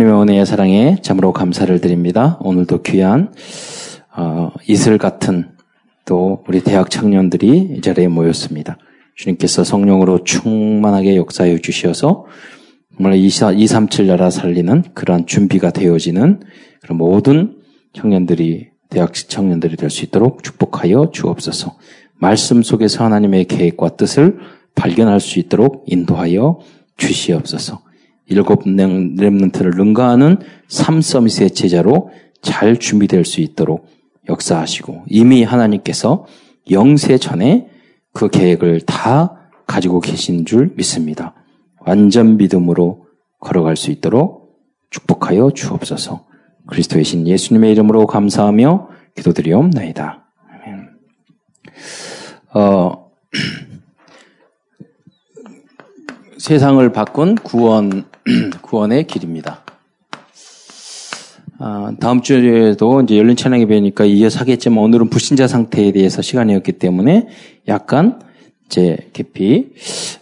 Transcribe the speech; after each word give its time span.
주님의 0.00 0.22
은혜의 0.22 0.46
사랑에 0.46 0.96
참으로 1.02 1.34
감사를 1.34 1.78
드립니다. 1.82 2.38
오늘도 2.40 2.80
귀한 2.80 3.34
어, 4.16 4.50
이슬 4.66 4.96
같은 4.96 5.50
또 6.06 6.42
우리 6.48 6.62
대학 6.62 6.88
청년들이 6.88 7.74
이 7.76 7.80
자리에 7.82 8.08
모였습니다. 8.08 8.78
주님께서 9.14 9.62
성령으로 9.62 10.24
충만하게 10.24 11.16
역사해 11.16 11.58
주셔서 11.58 12.24
정말 12.96 13.16
237 13.16 14.06
나라 14.06 14.30
살리는 14.30 14.84
그러한 14.94 15.26
준비가 15.26 15.70
되어지는 15.70 16.40
그런 16.80 16.96
모든 16.96 17.58
청년들이 17.92 18.68
대학 18.88 19.12
청년들이 19.12 19.76
될 19.76 19.90
수 19.90 20.06
있도록 20.06 20.42
축복하여 20.42 21.10
주옵소서. 21.12 21.76
말씀 22.14 22.62
속에서 22.62 23.04
하나님의 23.04 23.44
계획과 23.44 23.96
뜻을 23.96 24.38
발견할 24.74 25.20
수 25.20 25.38
있도록 25.40 25.84
인도하여 25.86 26.60
주시옵소서. 26.96 27.89
일곱 28.30 28.62
렘넌트를 28.64 29.72
능가하는 29.76 30.38
삼서밋의 30.68 31.50
제자로 31.50 32.10
잘 32.40 32.78
준비될 32.78 33.24
수 33.24 33.40
있도록 33.40 33.86
역사하시고 34.28 35.04
이미 35.08 35.42
하나님께서 35.42 36.26
영세 36.70 37.18
전에 37.18 37.68
그 38.12 38.30
계획을 38.30 38.82
다 38.82 39.50
가지고 39.66 40.00
계신 40.00 40.46
줄 40.46 40.72
믿습니다. 40.76 41.34
완전 41.80 42.36
믿음으로 42.36 43.06
걸어갈 43.40 43.76
수 43.76 43.90
있도록 43.90 44.60
축복하여 44.90 45.50
주옵소서. 45.50 46.26
그리스도의 46.68 47.04
신 47.04 47.26
예수님의 47.26 47.72
이름으로 47.72 48.06
감사하며 48.06 48.88
기도드리옵나이다. 49.16 50.24
어, 52.52 53.10
세상을 56.38 56.92
바꾼 56.92 57.34
구원, 57.36 58.04
구원의 58.62 59.06
길입니다. 59.06 59.64
아, 61.58 61.92
다음 62.00 62.22
주에도 62.22 63.02
이제 63.02 63.18
열린 63.18 63.36
찬양이 63.36 63.66
배우니까 63.66 64.04
이어서 64.06 64.40
하겠지만 64.40 64.78
오늘은 64.78 65.10
불신자 65.10 65.46
상태에 65.46 65.92
대해서 65.92 66.22
시간이었기 66.22 66.72
때문에 66.72 67.28
약간 67.68 68.20
이제 68.66 69.10
깊이 69.12 69.74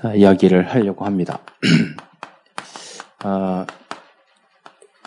아, 0.02 0.14
이야기를 0.14 0.68
하려고 0.72 1.04
합니다. 1.04 1.40
아, 3.22 3.66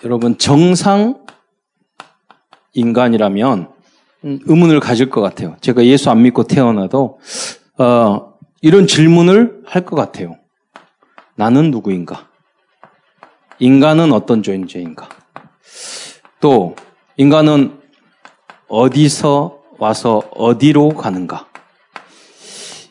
여러분 0.03 0.37
정상 0.37 1.25
인간이라면 2.73 3.69
음, 4.23 4.39
의문을 4.45 4.79
가질 4.79 5.09
것 5.09 5.21
같아요. 5.21 5.57
제가 5.61 5.85
예수 5.85 6.09
안 6.09 6.21
믿고 6.21 6.43
태어나도 6.43 7.19
어, 7.77 8.33
이런 8.61 8.87
질문을 8.87 9.63
할 9.65 9.85
것 9.85 9.95
같아요. 9.95 10.35
나는 11.35 11.71
누구인가? 11.71 12.30
인간은 13.61 14.11
어떤 14.11 14.41
존재인가? 14.41 15.07
또 16.39 16.75
인간은 17.17 17.79
어디서 18.67 19.59
와서 19.77 20.23
어디로 20.33 20.89
가는가? 20.89 21.47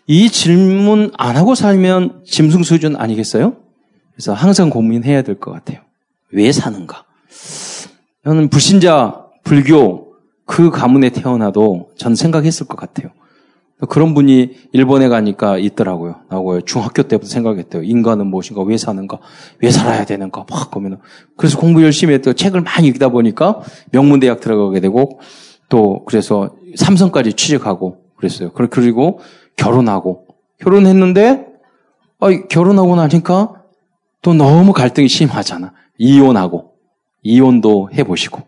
이 0.07 0.31
질문 0.31 1.11
안 1.19 1.37
하고 1.37 1.57
살면 1.57 2.23
짐승 2.25 2.63
수준 2.63 2.95
아니겠어요? 2.97 3.57
그래서 4.13 4.33
항상 4.33 4.71
고민해야 4.71 5.23
될 5.23 5.41
것 5.41 5.51
같아요. 5.51 5.81
왜 6.31 6.53
사는가? 6.53 7.05
저는 8.25 8.49
불신자, 8.49 9.27
불교, 9.43 10.15
그 10.47 10.71
가문에 10.71 11.11
태어나도 11.11 11.91
전 11.99 12.15
생각했을 12.15 12.69
것 12.69 12.77
같아요. 12.77 13.11
그런 13.89 14.15
분이 14.15 14.51
일본에 14.73 15.09
가니까 15.09 15.57
있더라고요. 15.59 16.17
나고요. 16.29 16.63
중학교 16.63 17.03
때부터 17.03 17.29
생각했대요. 17.29 17.83
인간은 17.83 18.27
무엇인가, 18.27 18.63
왜 18.63 18.77
사는가, 18.77 19.19
왜 19.61 19.71
살아야 19.71 20.05
되는가, 20.05 20.45
막 20.49 20.71
보면. 20.71 21.01
그래서 21.37 21.59
공부 21.59 21.83
열심히 21.83 22.13
했더 22.15 22.33
책을 22.33 22.61
많이 22.61 22.89
읽다 22.89 23.09
보니까 23.09 23.61
명문대학 23.93 24.41
들어가게 24.41 24.81
되고 24.81 25.21
또 25.71 26.05
그래서 26.05 26.55
삼성까지 26.77 27.33
취직하고 27.33 27.99
그랬어요. 28.17 28.53
그리고 28.53 29.21
결혼하고 29.57 30.27
결혼했는데 30.59 31.47
아, 32.21 32.29
결혼하고 32.49 32.97
나니까 32.97 33.55
또 34.21 34.35
너무 34.35 34.73
갈등이 34.75 35.09
심하잖아. 35.09 35.73
이혼하고 35.97 36.73
이혼도 37.23 37.91
해보시고 37.95 38.43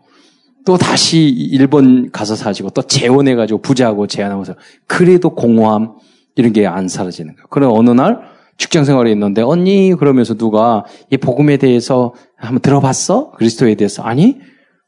또 0.65 0.77
다시 0.77 1.27
일본 1.27 2.09
가서 2.11 2.35
사시고 2.35 2.69
또 2.71 2.81
재혼해가지고 2.81 3.61
부자하고 3.61 4.07
재혼하면서 4.07 4.55
그래도 4.87 5.31
공허함 5.31 5.95
이런 6.35 6.53
게 6.53 6.65
안 6.65 6.87
사라지는 6.87 7.35
거예요. 7.35 7.47
그럼 7.49 7.73
어느 7.75 7.89
날 7.91 8.19
직장 8.57 8.85
생활에 8.85 9.11
있는데 9.11 9.41
언니 9.41 9.93
그러면서 9.97 10.35
누가 10.35 10.85
이 11.09 11.17
복음에 11.17 11.57
대해서 11.57 12.13
한번 12.37 12.61
들어봤어? 12.61 13.31
그리스도에 13.31 13.75
대해서 13.75 14.03
아니? 14.03 14.37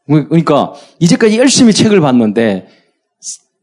그러니까 0.07 0.73
이제까지 0.99 1.37
열심히 1.39 1.73
책을 1.73 1.99
봤는데 1.99 2.67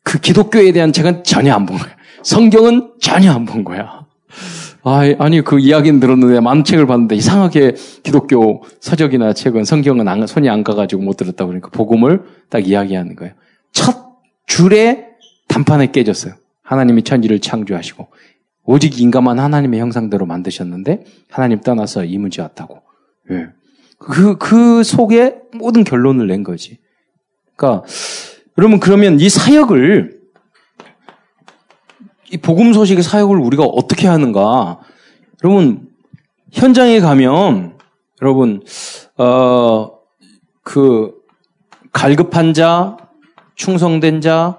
그 0.05 0.19
기독교에 0.21 0.73
대한 0.73 0.93
책은 0.93 1.23
전혀 1.25 1.55
안 1.55 1.67
본 1.67 1.79
거야. 1.79 1.91
성경은 2.25 2.95
전혀 3.01 3.33
안 3.33 3.47
본 3.47 3.65
거야. 3.65 4.07
아니, 4.85 5.43
그 5.43 5.59
이야기는 5.59 6.01
들었는데 6.01 6.41
많은 6.41 6.65
책을 6.65 6.87
봤는데 6.87 7.15
이상하게 7.15 7.77
기독교 8.03 8.65
서적이나 8.81 9.33
책은 9.33 9.65
성경은 9.65 10.09
안, 10.09 10.27
손이 10.27 10.49
안 10.49 10.65
가가지고 10.65 11.03
못 11.03 11.17
들었다 11.17 11.47
그러니까 11.47 11.71
복음을 11.71 12.23
딱 12.51 12.67
이야기하는 12.67 13.15
거예요. 13.17 13.35
첫 13.71 13.97
줄에 14.47 15.07
단판에 15.49 15.93
깨졌어요. 15.93 16.35
하나님이 16.63 17.03
천지를 17.03 17.39
창조하시고 17.39 18.09
오직 18.65 19.01
인간만 19.01 19.39
하나님의 19.39 19.81
형상대로 19.81 20.27
만드셨는데 20.27 21.05
하나님 21.31 21.61
떠나서 21.61 22.05
이문지 22.05 22.41
왔다고. 22.41 22.83
예. 23.31 23.47
그, 23.99 24.37
그 24.37 24.83
속에 24.83 25.37
모든 25.55 25.85
결론을 25.85 26.27
낸 26.27 26.43
거지. 26.43 26.79
그러니까 27.55 27.85
여러분 28.59 28.81
그러면 28.81 29.21
이 29.21 29.29
사역을 29.29 30.22
이 32.33 32.39
복음 32.39 32.73
소식의 32.73 33.03
사역을 33.03 33.39
우리가 33.39 33.65
어떻게 33.65 34.09
하는가? 34.09 34.81
여러분 35.45 35.89
현장에 36.51 37.01
가면 37.01 37.79
여러분 38.21 38.63
어 39.17 40.03
그 40.63 41.13
갈급한 41.93 42.55
자, 42.55 42.97
충성된 43.55 44.21
자, 44.21 44.59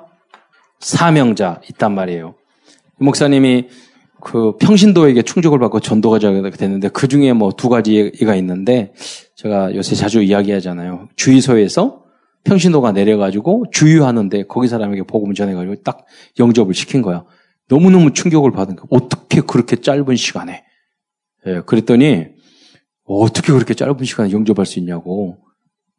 사명자 0.79 1.61
있단 1.69 1.95
말이에요. 1.95 2.35
목사님이 2.99 3.69
그 4.21 4.55
평신도에게 4.57 5.23
충족을 5.23 5.59
받고 5.59 5.79
전도가 5.79 6.19
됐는데 6.19 6.89
그 6.89 7.07
중에 7.07 7.33
뭐 7.33 7.51
두 7.51 7.69
가지가 7.69 8.35
있는데 8.35 8.93
제가 9.35 9.75
요새 9.75 9.95
자주 9.95 10.21
이야기하잖아요. 10.21 11.09
주의소에서 11.15 12.03
평신도가 12.43 12.91
내려가지고 12.91 13.65
주유하는데 13.71 14.43
거기 14.43 14.67
사람에게 14.67 15.03
복음을 15.03 15.33
전해가지고 15.33 15.75
딱 15.83 16.05
영접을 16.39 16.73
시킨 16.73 17.01
거야. 17.01 17.23
너무너무 17.69 18.13
충격을 18.13 18.51
받은 18.51 18.75
거예요. 18.75 18.87
어떻게 18.89 19.41
그렇게 19.41 19.75
짧은 19.77 20.15
시간에. 20.15 20.63
예, 21.45 21.61
그랬더니 21.65 22.27
어떻게 23.05 23.51
그렇게 23.51 23.73
짧은 23.73 24.03
시간에 24.03 24.31
영접할 24.31 24.65
수 24.65 24.79
있냐고. 24.79 25.37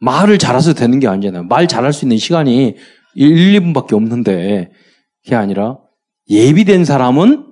말을 0.00 0.38
잘해서 0.38 0.75
되는 0.75 1.00
게 1.00 1.08
아니잖아요. 1.08 1.44
말 1.44 1.66
잘할 1.69 1.92
수 1.92 2.04
있는 2.04 2.19
시간이 2.19 2.76
1, 3.14 3.60
2분밖에 3.60 3.94
없는데 3.94 4.72
그게 5.22 5.36
아니라 5.36 5.78
예비된 6.28 6.84
사람은 6.84 7.47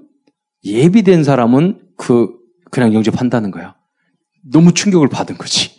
예비된 0.65 1.25
사람은 1.25 1.81
그 1.97 2.31
그냥 2.71 2.95
영접한다는 2.95 3.51
거야. 3.51 3.77
너무 4.51 4.73
충격을 4.73 5.09
받은 5.09 5.39
거지. 5.39 5.71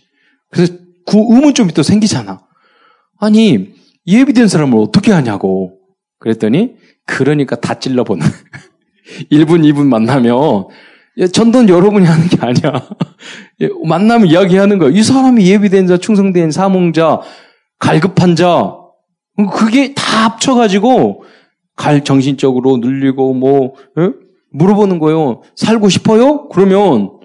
그래서 0.50 0.74
그 1.06 1.18
의문점이 1.18 1.74
또 1.74 1.84
생기잖아. 1.84 2.46
아니 3.20 3.74
예비된 4.08 4.48
사람을 4.48 4.78
어떻게 4.80 5.12
하냐고. 5.12 5.80
그랬더니 6.24 6.76
그러니까 7.06 7.58
다 7.58 7.74
찔러보는. 7.74 8.26
1분, 9.30 9.70
2분 9.70 9.88
만나면, 9.88 10.68
전도는 11.34 11.68
여러분이 11.68 12.06
하는 12.06 12.28
게 12.28 12.38
아니야. 12.40 12.82
만나면 13.84 14.28
이야기하는 14.30 14.80
거야. 14.80 14.90
이 14.90 15.04
사람이 15.04 15.46
예비된 15.46 15.86
자, 15.88 15.98
충성된 15.98 16.52
사몽자, 16.52 17.20
갈급한 17.78 18.38
자, 18.38 18.74
그게 19.54 19.94
다 19.94 20.30
합쳐가지고, 20.30 21.26
갈, 21.76 22.06
정신적으로 22.06 22.78
눌리고, 22.78 23.34
뭐, 23.34 23.74
에? 23.98 24.12
물어보는 24.52 25.00
거예요. 25.00 25.42
살고 25.58 25.90
싶어요? 25.90 26.48
그러면, 26.48 27.20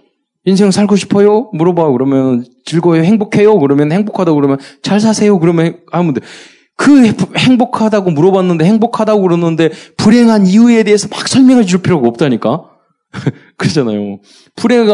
인생 0.44 0.72
살고 0.72 0.96
싶어요? 0.96 1.50
물어봐. 1.52 1.92
그러면, 1.92 2.44
즐거워요? 2.64 3.04
행복해요? 3.04 3.60
그러면, 3.60 3.92
행복하다고 3.92 4.34
그러면, 4.34 4.58
잘 4.82 4.98
사세요? 4.98 5.38
그러면, 5.38 5.78
하면 5.92 6.14
돼. 6.14 6.20
그 6.78 7.06
행복하다고 7.36 8.12
물어봤는데 8.12 8.64
행복하다고 8.64 9.20
그러는데 9.22 9.70
불행한 9.96 10.46
이유에 10.46 10.84
대해서 10.84 11.08
막 11.10 11.26
설명해 11.26 11.64
줄 11.64 11.82
필요가 11.82 12.06
없다니까. 12.08 12.70
그러잖아요. 13.58 14.20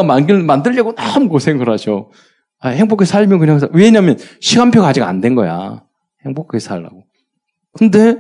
만들, 0.07 0.43
만들려고 0.43 0.95
너무 0.95 1.29
고생을 1.29 1.69
하죠. 1.71 2.11
아, 2.59 2.71
행복하게 2.71 3.07
살면 3.07 3.39
그냥 3.39 3.59
살. 3.59 3.69
왜냐면 3.75 4.19
시간표가 4.41 4.89
아직 4.89 5.03
안 5.03 5.21
된 5.21 5.35
거야. 5.35 5.85
행복하게 6.25 6.59
살라고. 6.59 7.05
근데 7.75 8.17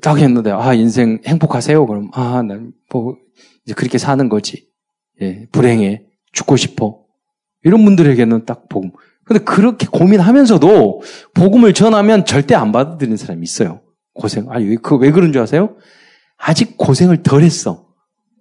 딱 0.00 0.18
했는데 0.18 0.52
아 0.52 0.72
인생 0.72 1.18
행복하세요. 1.26 1.84
그럼 1.86 2.10
아난뭐 2.12 3.16
이제 3.66 3.74
그렇게 3.74 3.98
사는 3.98 4.28
거지. 4.28 4.68
예, 5.22 5.46
불행해 5.50 6.04
죽고 6.32 6.56
싶어. 6.56 7.00
이런 7.64 7.84
분들에게는 7.84 8.44
딱 8.46 8.68
복음. 8.68 8.92
근데 9.30 9.44
그렇게 9.44 9.86
고민하면서도 9.86 11.02
복음을 11.34 11.72
전하면 11.72 12.24
절대 12.24 12.56
안 12.56 12.72
받아들이는 12.72 13.16
사람이 13.16 13.44
있어요. 13.44 13.80
고생. 14.12 14.50
아니, 14.50 14.66
왜, 14.66 14.74
그, 14.74 14.96
왜 14.96 15.12
그런 15.12 15.32
줄 15.32 15.40
아세요? 15.40 15.76
아직 16.36 16.76
고생을 16.76 17.22
덜 17.22 17.44
했어. 17.44 17.86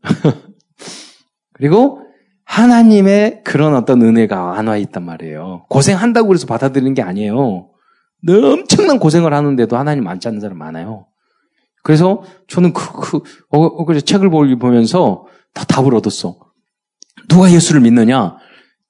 그리고 1.54 2.02
하나님의 2.44 3.42
그런 3.44 3.76
어떤 3.76 4.02
은혜가 4.02 4.58
안 4.58 4.68
와 4.68 4.78
있단 4.78 5.06
말이에요. 5.06 5.68
고생한다고 5.70 6.30
그래서 6.30 6.48
받아들이는 6.48 6.96
게 6.96 7.04
아니에요. 7.04 7.70
엄청난 8.28 8.98
고생을 8.98 9.32
하는데도 9.32 9.78
하나님 9.78 10.08
안 10.08 10.20
찾는 10.20 10.42
사람 10.42 10.58
많아요. 10.58 11.06
그래서 11.84 12.24
저는 12.48 12.74
그, 12.74 12.92
그, 12.94 13.18
어, 13.52 13.60
어, 13.60 13.86
그래서 13.86 14.04
책을 14.04 14.32
보면서 14.32 15.28
다 15.54 15.66
답을 15.66 15.94
얻었어. 15.94 16.40
누가 17.28 17.52
예수를 17.52 17.82
믿느냐? 17.82 18.38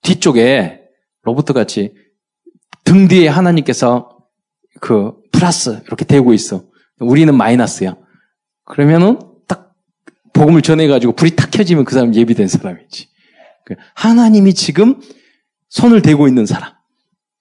뒤쪽에 0.02 0.79
로버트 1.24 1.54
같이 1.54 1.94
등 2.84 3.08
뒤에 3.08 3.28
하나님께서 3.28 4.18
그 4.80 5.14
플러스 5.32 5.82
이렇게 5.86 6.06
대고 6.06 6.34
있어. 6.34 6.64
우리는 7.00 7.34
마이너스야. 7.36 7.96
그러면은 8.66 9.20
딱 9.48 9.74
복음을 10.34 10.62
전해가지고 10.62 11.14
불이 11.14 11.36
탁 11.36 11.52
켜지면 11.52 11.86
그 11.86 11.94
사람 11.94 12.14
예비된 12.14 12.48
사람이지. 12.48 13.10
그 13.66 13.76
하나님이 13.96 14.54
지금 14.54 15.00
손을 15.70 16.02
대고 16.02 16.28
있는 16.28 16.46
사람. 16.46 16.74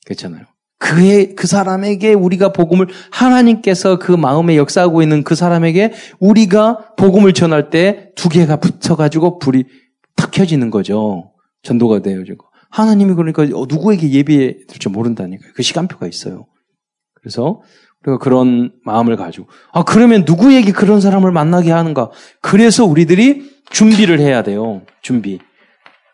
그렇잖아요. 0.04 0.44
그의, 0.78 1.34
그 1.34 1.46
사람에게 1.46 2.14
우리가 2.14 2.52
복음을, 2.52 2.86
하나님께서 3.10 3.98
그 3.98 4.12
마음에 4.12 4.56
역사하고 4.56 5.02
있는 5.02 5.24
그 5.24 5.34
사람에게 5.34 5.92
우리가 6.20 6.94
복음을 6.96 7.32
전할 7.32 7.70
때 7.70 8.12
두 8.14 8.28
개가 8.28 8.56
붙여가지고 8.56 9.38
불이 9.38 9.64
탁 10.16 10.30
켜지는 10.30 10.70
거죠. 10.70 11.32
전도가 11.62 12.00
되어지고. 12.00 12.47
하나님이 12.70 13.14
그러니까 13.14 13.44
누구에게 13.44 14.10
예비해 14.10 14.56
줄지 14.68 14.88
모른다니까요. 14.88 15.52
그 15.54 15.62
시간표가 15.62 16.06
있어요. 16.06 16.46
그래서 17.14 17.60
우리가 18.04 18.18
그런 18.18 18.72
마음을 18.84 19.16
가지고 19.16 19.48
아 19.72 19.82
그러면 19.82 20.24
누구에게 20.26 20.72
그런 20.72 21.00
사람을 21.00 21.32
만나게 21.32 21.70
하는가? 21.72 22.10
그래서 22.40 22.84
우리들이 22.84 23.50
준비를 23.70 24.20
해야 24.20 24.42
돼요. 24.42 24.82
준비. 25.02 25.38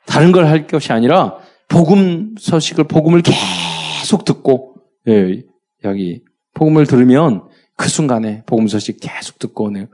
다른 0.06 0.32
걸 0.32 0.46
할 0.46 0.66
것이 0.66 0.92
아니라 0.92 1.36
복음 1.68 2.34
소식을 2.38 2.84
복음을 2.84 3.22
계속 3.22 4.24
듣고 4.24 4.74
예, 5.08 5.42
여기 5.84 6.22
복음을 6.54 6.86
들으면 6.86 7.44
그 7.76 7.88
순간에 7.88 8.42
복음 8.46 8.68
소식 8.68 9.00
계속 9.00 9.38
듣고 9.38 9.70
네. 9.70 9.88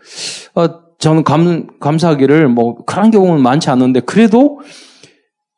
어, 0.55 0.97
저는 0.99 1.25
감, 1.25 1.79
감사하기를 1.79 2.49
뭐 2.49 2.85
그런 2.85 3.11
경우는 3.11 3.43
많지 3.43 3.71
않은데 3.71 4.01
그래도 4.01 4.61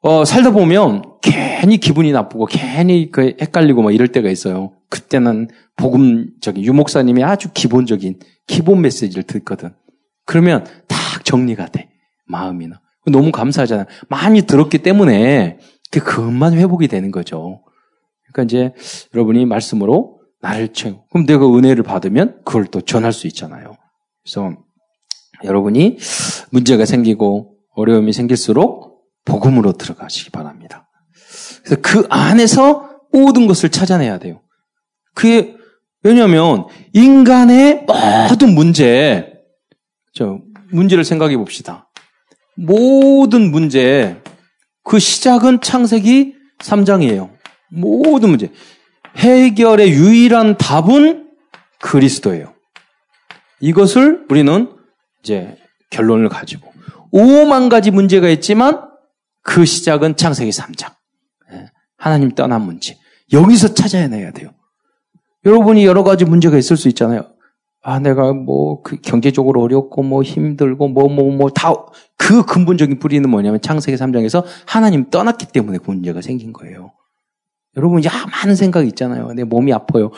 어, 0.05 0.25
살다 0.25 0.51
보면 0.51 1.03
괜히 1.23 1.79
기분이 1.79 2.11
나쁘고 2.11 2.47
괜히 2.47 3.11
그 3.13 3.37
헷갈리고 3.41 3.83
막 3.83 3.93
이럴 3.93 4.09
때가 4.09 4.29
있어요. 4.31 4.73
그때는 4.89 5.49
복음적인 5.77 6.63
유목사님이 6.63 7.23
아주 7.23 7.51
기본적인 7.55 8.19
기본 8.49 8.81
메시지를 8.81 9.23
듣거든. 9.23 9.73
그러면 10.27 10.65
딱 10.89 11.25
정리가 11.25 11.67
돼. 11.67 11.89
마음이나. 12.27 12.81
너무 13.07 13.31
감사하잖아요. 13.31 13.87
많이 14.09 14.43
들었기 14.43 14.79
때문에 14.79 15.59
그 15.93 16.01
그것만 16.01 16.55
회복이 16.55 16.89
되는 16.89 17.13
거죠. 17.13 17.63
그러니까 18.27 18.43
이제 18.43 18.75
여러분이 19.15 19.47
말씀으로 19.47 20.21
나를 20.41 20.73
채우. 20.73 21.03
그럼 21.11 21.27
내가 21.27 21.47
은혜를 21.47 21.85
받으면 21.85 22.41
그걸 22.45 22.67
또 22.67 22.81
전할 22.81 23.13
수 23.13 23.29
있잖아요. 23.29 23.77
그래서 24.25 24.57
여러분이 25.45 25.99
문제가 26.51 26.87
생기고 26.87 27.55
어려움이 27.75 28.13
생길수록 28.13 28.92
복음으로 29.25 29.73
들어가시기 29.73 30.31
바랍니다. 30.31 30.89
그래서 31.65 31.81
그 31.81 32.07
안에서 32.11 32.91
모든 33.13 33.47
것을 33.47 33.69
찾아내야 33.69 34.19
돼요. 34.19 34.43
그게 35.15 35.57
왜냐하면 36.03 36.67
인간의 36.93 37.87
모든 38.29 38.55
문제, 38.55 39.33
저 40.15 40.41
문제를 40.71 41.05
생각해 41.05 41.37
봅시다. 41.37 41.89
모든 42.57 43.51
문제 43.51 44.21
그 44.85 44.99
시작은 44.99 45.61
창세기 45.61 46.35
3장이에요. 46.59 47.31
모든 47.71 48.31
문제 48.31 48.51
해결의 49.17 49.91
유일한 49.91 50.57
답은 50.57 51.31
그리스도예요. 51.81 52.55
이것을 53.61 54.27
우리는 54.29 54.73
이제 55.23 55.57
결론을 55.91 56.29
가지고 56.29 56.73
5만 57.13 57.69
가지 57.69 57.91
문제가 57.91 58.29
있지만 58.29 58.92
그 59.43 59.65
시작은 59.65 60.17
창세기 60.17 60.51
3장. 60.51 60.95
예, 61.53 61.67
하나님 61.97 62.31
떠난 62.35 62.63
문제. 62.63 62.97
여기서 63.33 63.75
찾아내야 63.75 64.33
돼요. 64.33 64.51
여러분이 65.45 65.85
여러 65.85 66.05
가지 66.05 66.25
문제가 66.25 66.57
있을 66.57 66.77
수 66.77 66.89
있잖아요. 66.89 67.33
아, 67.85 67.99
내가 67.99 68.33
뭐, 68.33 68.81
그 68.83 68.97
경제적으로 69.01 69.61
어렵고, 69.61 70.05
뭐, 70.05 70.23
힘들고, 70.23 70.89
뭐, 70.89 71.09
뭐, 71.09 71.33
뭐, 71.33 71.51
다, 71.51 71.73
그 72.17 72.45
근본적인 72.45 73.01
뿌리는 73.01 73.29
뭐냐면 73.29 73.61
창세기 73.61 73.99
3장에서 73.99 74.45
하나님 74.67 75.11
떠났기 75.11 75.47
때문에 75.47 75.79
그 75.79 75.91
문제가 75.91 76.21
생긴 76.21 76.53
거예요. 76.53 76.93
여러분, 77.77 78.05
야, 78.05 78.11
많은 78.31 78.55
생각이 78.55 78.87
있잖아요. 78.89 79.33
내 79.33 79.43
몸이 79.43 79.73
아파요. 79.73 80.13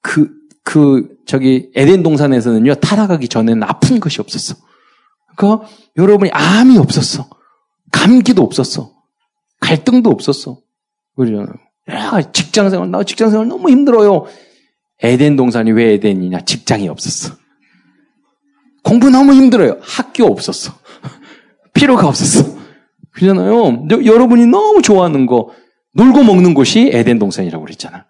그, 0.00 0.30
그, 0.62 1.08
저기, 1.26 1.72
에덴 1.74 2.04
동산에서는요, 2.04 2.76
타락하기 2.76 3.26
전에는 3.26 3.64
아픈 3.64 3.98
것이 3.98 4.20
없었어. 4.20 4.54
그러니까 5.36 5.66
여러분이 5.96 6.30
암이 6.30 6.78
없었어. 6.78 7.28
감기도 8.02 8.42
없었어. 8.42 8.90
갈등도 9.60 10.10
없었어. 10.10 10.58
그러잖아요. 11.16 11.54
야, 11.90 12.32
직장 12.32 12.68
생활, 12.68 12.90
나 12.90 13.04
직장 13.04 13.30
생활 13.30 13.46
너무 13.46 13.70
힘들어요. 13.70 14.24
에덴 15.04 15.36
동산이 15.36 15.70
왜 15.70 15.92
에덴이냐? 15.94 16.40
직장이 16.40 16.88
없었어. 16.88 17.36
공부 18.82 19.08
너무 19.08 19.34
힘들어요. 19.34 19.78
학교 19.80 20.24
없었어. 20.24 20.72
필요가 21.74 22.08
없었어. 22.08 22.56
그러잖아요. 23.12 23.86
여러분이 24.04 24.46
너무 24.46 24.82
좋아하는 24.82 25.26
거, 25.26 25.50
놀고 25.94 26.24
먹는 26.24 26.54
곳이 26.54 26.90
에덴 26.92 27.20
동산이라고 27.20 27.64
그랬잖아. 27.64 28.06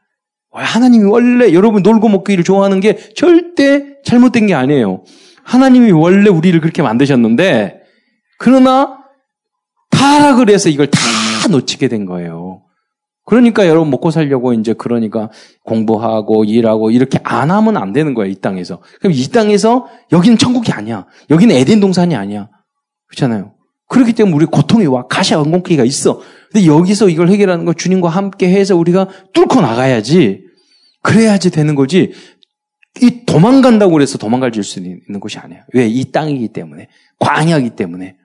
하나님이 0.52 1.04
원래 1.04 1.52
여러분 1.52 1.82
놀고 1.82 2.08
먹기를 2.08 2.44
좋아하는 2.44 2.80
게 2.80 2.96
절대 3.14 4.00
잘못된 4.04 4.46
게 4.46 4.54
아니에요. 4.54 5.04
하나님이 5.44 5.90
원래 5.92 6.30
우리를 6.30 6.58
그렇게 6.60 6.80
만드셨는데, 6.80 7.82
그러나 8.38 9.01
타락을 10.02 10.50
해서 10.50 10.68
이걸 10.68 10.88
다 10.88 10.98
놓치게 11.48 11.86
된 11.86 12.06
거예요. 12.06 12.62
그러니까 13.24 13.68
여러분 13.68 13.90
먹고 13.90 14.10
살려고 14.10 14.52
이제 14.52 14.72
그러니까 14.72 15.30
공부하고 15.64 16.44
일하고 16.44 16.90
이렇게 16.90 17.20
안 17.22 17.52
하면 17.52 17.76
안 17.76 17.92
되는 17.92 18.12
거예요, 18.14 18.32
이 18.32 18.34
땅에서. 18.34 18.82
그럼 18.98 19.12
이 19.14 19.28
땅에서 19.28 19.86
여기는 20.10 20.38
천국이 20.38 20.72
아니야. 20.72 21.06
여기는 21.30 21.54
에덴 21.54 21.78
동산이 21.78 22.16
아니야. 22.16 22.48
그렇잖아요. 23.06 23.54
그렇기 23.88 24.14
때문에 24.14 24.34
우리 24.34 24.46
고통이 24.46 24.86
와. 24.86 25.06
가시 25.06 25.34
원공기가 25.34 25.84
있어. 25.84 26.20
근데 26.50 26.66
여기서 26.66 27.08
이걸 27.08 27.28
해결하는 27.28 27.64
거 27.64 27.72
주님과 27.72 28.08
함께 28.08 28.50
해서 28.50 28.74
우리가 28.74 29.06
뚫고 29.32 29.60
나가야지. 29.60 30.42
그래야지 31.02 31.50
되는 31.50 31.76
거지. 31.76 32.12
이 33.00 33.24
도망간다고 33.24 33.92
그래서 33.92 34.18
도망갈 34.18 34.52
수 34.64 34.80
있는 34.80 35.20
곳이 35.20 35.38
아니야. 35.38 35.60
왜? 35.74 35.86
이 35.86 36.10
땅이기 36.10 36.48
때문에. 36.48 36.88
광야이기 37.20 37.70
때문에. 37.70 38.16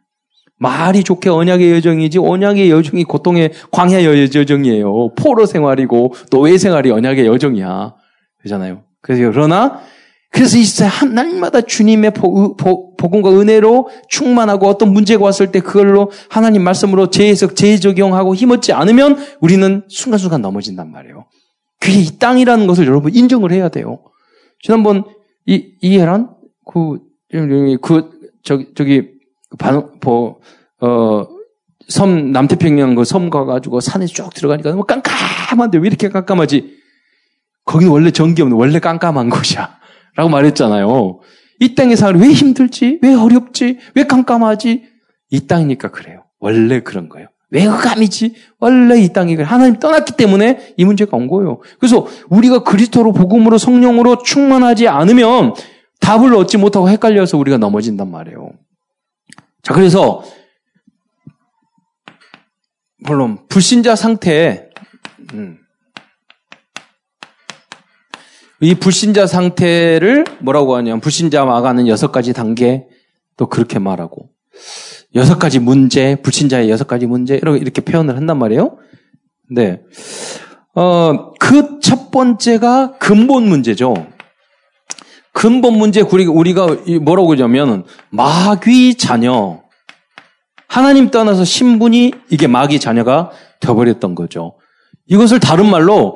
말이 0.60 1.04
좋게 1.04 1.30
언약의 1.30 1.72
여정이지 1.74 2.20
언약의 2.20 2.72
여정이 2.72 3.04
고통의 3.04 3.52
광야 3.72 4.04
여정이에요. 4.04 5.14
포로 5.16 5.46
생활이고 5.46 6.14
노예 6.32 6.58
생활이 6.58 6.92
언약의 6.92 7.28
여정이야. 7.28 7.94
그러잖아요. 8.40 8.84
그래서 9.02 9.32
그러나 9.32 9.82
그래서 10.30 10.58
이제 10.58 10.84
한 10.84 11.14
날마다 11.14 11.62
주님의 11.62 12.12
보, 12.12 12.56
보, 12.56 12.96
복음과 12.96 13.40
은혜로 13.40 13.90
충만하고 14.10 14.68
어떤 14.68 14.92
문제가 14.92 15.24
왔을 15.24 15.52
때 15.52 15.60
그걸로 15.62 16.12
하나님 16.30 16.64
말씀으로 16.64 17.10
재해석, 17.10 17.56
재적용하고 17.56 18.36
힘없지 18.36 18.74
않으면 18.74 19.18
우리는 19.40 19.84
순간순간 19.88 20.42
넘어진단 20.42 20.92
말이에요. 20.92 21.26
그게 21.80 22.00
이 22.00 22.20
땅이라는 22.20 22.68
것을 22.68 22.86
여러분 22.88 23.16
인정을 23.16 23.52
해야 23.52 23.70
돼요. 23.70 24.00
지난번 24.62 25.06
이 25.46 25.74
이해란 25.82 26.32
그, 26.66 27.00
그 27.82 28.10
저기 28.44 28.68
저기 28.76 29.17
반, 29.58 29.90
뭐, 30.02 30.40
어, 30.82 31.28
섬, 31.88 32.32
남태평양 32.32 32.96
그 32.96 33.04
섬 33.04 33.30
가가지고 33.30 33.80
산에 33.80 34.06
쭉 34.06 34.34
들어가니까 34.34 34.72
너무 34.72 34.84
깜깜한데 34.84 35.78
왜 35.78 35.88
이렇게 35.88 36.10
깜깜하지? 36.10 36.76
거기는 37.66 37.92
원래 37.92 38.12
전기 38.12 38.42
없는, 38.42 38.58
원래 38.58 38.80
깜깜한 38.80 39.30
곳이야. 39.30 39.78
라고 40.16 40.30
말했잖아요. 40.30 41.20
이 41.60 41.76
땅의 41.76 41.96
삶이 41.96 42.20
왜 42.20 42.34
힘들지? 42.34 43.00
왜 43.02 43.14
어렵지? 43.14 43.78
왜 43.96 44.04
깜깜하지? 44.06 44.84
이 45.32 45.48
땅이니까 45.48 45.92
그래요. 45.92 46.24
원래 46.40 46.82
그런 46.82 47.10
거예요. 47.10 47.28
왜 47.50 47.64
흑암이지? 47.64 48.36
원래 48.60 49.00
이 49.00 49.14
땅이. 49.14 49.36
하나님 49.36 49.80
떠났기 49.80 50.14
때문에 50.18 50.74
이 50.78 50.86
문제가 50.86 51.16
온 51.18 51.28
거예요. 51.28 51.60
그래서 51.80 52.06
우리가 52.30 52.64
그리스도로 52.64 53.14
복음으로 53.14 53.58
성령으로 53.58 54.24
충만하지 54.24 54.88
않으면 54.88 55.54
답을 56.02 56.36
얻지 56.36 56.58
못하고 56.58 56.90
헷갈려서 56.90 57.38
우리가 57.38 57.58
넘어진단 57.58 58.10
말이에요. 58.12 58.52
자, 59.68 59.74
그래서 59.74 60.24
물론 63.00 63.46
불신자 63.50 63.98
상태에 63.98 64.70
음, 65.34 65.58
이 68.62 68.76
불신자 68.76 69.28
상태를 69.28 70.24
뭐라고 70.40 70.78
하냐면 70.78 71.02
불신자 71.02 71.44
막아는 71.44 71.90
여섯 71.90 72.14
가지 72.14 72.32
단계 72.32 72.88
또 73.36 73.48
그렇게 73.48 73.78
말하고 73.78 74.30
여섯 75.16 75.38
가지 75.38 75.60
문제 75.60 76.16
불신자의 76.16 76.70
여섯 76.70 76.88
가지 76.88 77.06
문제 77.06 77.36
이렇게 77.36 77.60
이렇게 77.60 77.82
표현을 77.82 78.16
한단 78.16 78.40
말이에요. 78.40 78.78
네, 79.52 79.82
어그 80.76 81.80
첫 81.82 82.10
번째가 82.10 83.00
근본 83.00 83.50
문제죠. 83.50 84.08
근본 85.38 85.78
문제 85.78 86.02
우리가 86.02 86.66
뭐라고 87.00 87.28
그러냐면 87.28 87.84
마귀 88.10 88.96
자녀. 88.96 89.62
하나님 90.68 91.12
떠나서 91.12 91.46
신분이 91.46 92.12
이게 92.32 92.48
마귀 92.48 92.80
자녀가 92.80 93.30
되어버렸던 93.60 94.16
거죠. 94.16 94.58
이것을 95.06 95.40
다른 95.40 95.70
말로 95.70 96.16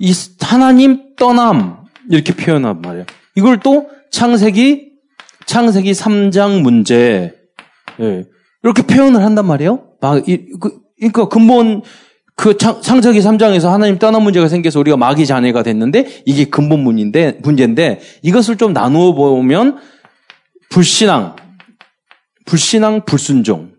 이 0.00 0.12
하나님 0.40 1.14
떠남 1.14 1.84
이렇게 2.10 2.34
표현한 2.34 2.80
말이에요. 2.80 3.06
이걸 3.36 3.60
또 3.60 3.88
창세기 4.10 4.88
창세기 5.46 5.92
3장 5.92 6.62
문제 6.62 7.36
예, 8.00 8.24
이렇게 8.64 8.82
표현을 8.82 9.22
한단 9.22 9.46
말이에요. 9.46 9.90
그, 10.60 10.80
그러니까 10.98 11.28
근본 11.28 11.82
그 12.36 12.56
창, 12.58 12.80
창세기 12.82 13.20
3장에서 13.20 13.70
하나님 13.70 13.98
떠난 13.98 14.22
문제가 14.22 14.48
생겨서 14.48 14.78
우리가 14.80 14.96
마귀 14.96 15.26
자녀가 15.26 15.62
됐는데 15.62 16.22
이게 16.26 16.44
근본 16.44 16.80
문인데 16.80 17.38
문제인데 17.42 18.00
이것을 18.22 18.56
좀 18.56 18.72
나누어 18.72 19.14
보면 19.14 19.78
불신앙, 20.70 21.36
불신앙, 22.44 23.04
불순종, 23.06 23.72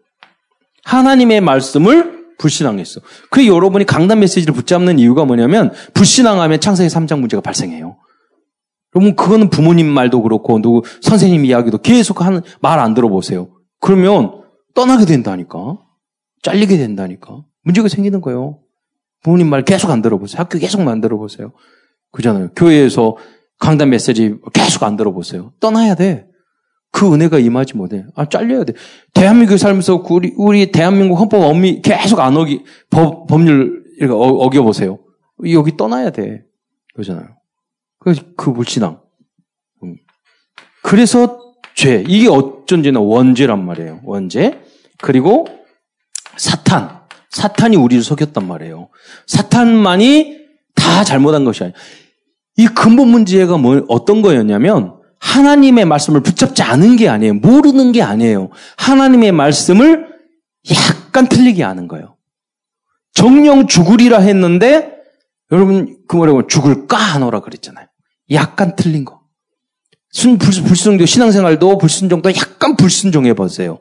하나님의 0.84 1.42
말씀을 1.42 2.18
불신앙했어. 2.40 3.02
그 3.30 3.48
여러분이 3.48 3.86
강단 3.86 4.20
메시지를 4.20 4.54
붙잡는 4.54 5.00
이유가 5.00 5.26
뭐냐면 5.26 5.72
불신앙하면 5.94 6.60
창세기 6.60 6.90
3장 6.94 7.20
문제가 7.20 7.42
발생해요. 7.42 7.98
여러분 8.96 9.16
그거는 9.16 9.50
부모님 9.50 9.88
말도 9.88 10.22
그렇고 10.24 10.60
누구 10.62 10.82
선생님 11.02 11.46
이야기도 11.46 11.78
계속 11.78 12.22
하는 12.22 12.42
말 12.62 12.80
안 12.80 12.94
들어보세요. 12.96 13.50
그러면 13.80 14.42
떠나게 14.74 15.06
된다니까. 15.06 15.78
잘리게 16.42 16.78
된다니까. 16.78 17.44
문제가 17.68 17.90
생기는 17.90 18.22
거예요. 18.22 18.60
부모님 19.24 19.50
말 19.50 19.64
계속 19.64 19.92
안 19.92 20.02
들어보세요. 20.02 20.40
학교 20.40 20.58
계속 20.58 20.80
안 20.88 21.02
들어 21.02 21.18
보세요. 21.18 21.52
그잖아요. 22.12 22.50
교회에서 22.56 23.18
강단 23.60 23.90
메시지 23.90 24.36
계속 24.54 24.84
안 24.84 24.96
들어보세요. 24.96 25.52
떠나야 25.60 25.96
돼. 25.96 26.28
그 26.92 27.14
은혜가 27.14 27.40
임하지 27.40 27.76
못해. 27.76 28.06
아, 28.16 28.30
잘려야 28.30 28.64
돼. 28.64 28.74
대한민국 29.14 29.58
살면서 29.58 30.02
우리, 30.10 30.34
우리 30.38 30.72
대한민국 30.72 31.20
헌법 31.20 31.44
엄미 31.44 31.82
계속 31.82 32.22
안 32.22 32.38
어기, 32.38 32.64
법, 32.90 33.28
법률, 33.28 33.84
이렇게 33.98 34.14
어, 34.14 34.50
겨보세요 34.50 35.00
여기 35.52 35.76
떠나야 35.76 36.12
돼. 36.12 36.46
그러잖아요. 36.94 37.28
그, 38.00 38.16
그 38.38 38.54
불신앙. 38.54 39.02
음. 39.84 39.98
그래서 40.84 41.40
죄. 41.76 42.04
이게 42.08 42.30
어쩐지는 42.30 43.02
원죄란 43.02 43.66
말이에요. 43.66 44.00
원죄. 44.06 44.62
그리고 45.00 45.46
사탄. 46.38 46.98
사탄이 47.32 47.76
우리를 47.76 48.04
속였단 48.04 48.48
말이에요. 48.48 48.90
사탄만이 49.26 50.38
다 50.76 51.04
잘못한 51.04 51.46
것이 51.46 51.64
아니에요. 51.64 51.76
이 52.58 52.68
근본 52.68 53.10
문제가 53.10 53.58
뭐, 53.58 53.84
어떤 53.88 54.22
거였냐면, 54.22 54.96
하나님의 55.20 55.86
말씀을 55.86 56.22
붙잡지 56.22 56.62
않은 56.64 56.96
게 56.96 57.10
아니에요. 57.10 57.36
모르는 57.36 57.92
게 57.92 58.02
아니에요. 58.02 58.50
하나님의 58.78 59.32
말씀을 59.32 60.08
약간 60.72 61.28
틀리게 61.28 61.64
하는 61.64 61.88
거예요. 61.88 62.16
정령 63.14 63.68
죽으리라 63.68 64.20
했는데, 64.20 64.96
여러분, 65.52 65.98
그 66.08 66.16
뭐라고 66.16 66.48
죽을까 66.48 66.98
하노라 66.98 67.40
그랬잖아요. 67.42 67.88
약간 68.32 68.76
틀린 68.76 69.06
거. 69.06 69.22
순, 70.12 70.38
불, 70.38 70.52
불순종, 70.64 71.06
신앙생활도 71.06 71.78
불순종도 71.78 72.32
약간 72.36 72.76
불순종해 72.76 73.34
보세요. 73.34 73.80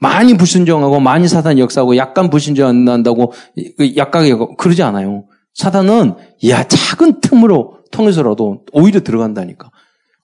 많이 0.00 0.36
불순종하고 0.36 0.98
많이 0.98 1.28
사단 1.28 1.58
역사하고 1.58 1.96
약간 1.96 2.30
불순종한다고 2.30 3.32
약하게 3.96 4.34
그러지 4.58 4.82
않아요. 4.82 5.26
사단은 5.54 6.14
야 6.48 6.64
작은 6.64 7.20
틈으로 7.20 7.80
통해서라도 7.92 8.64
오히려 8.72 9.00
들어간다니까. 9.00 9.70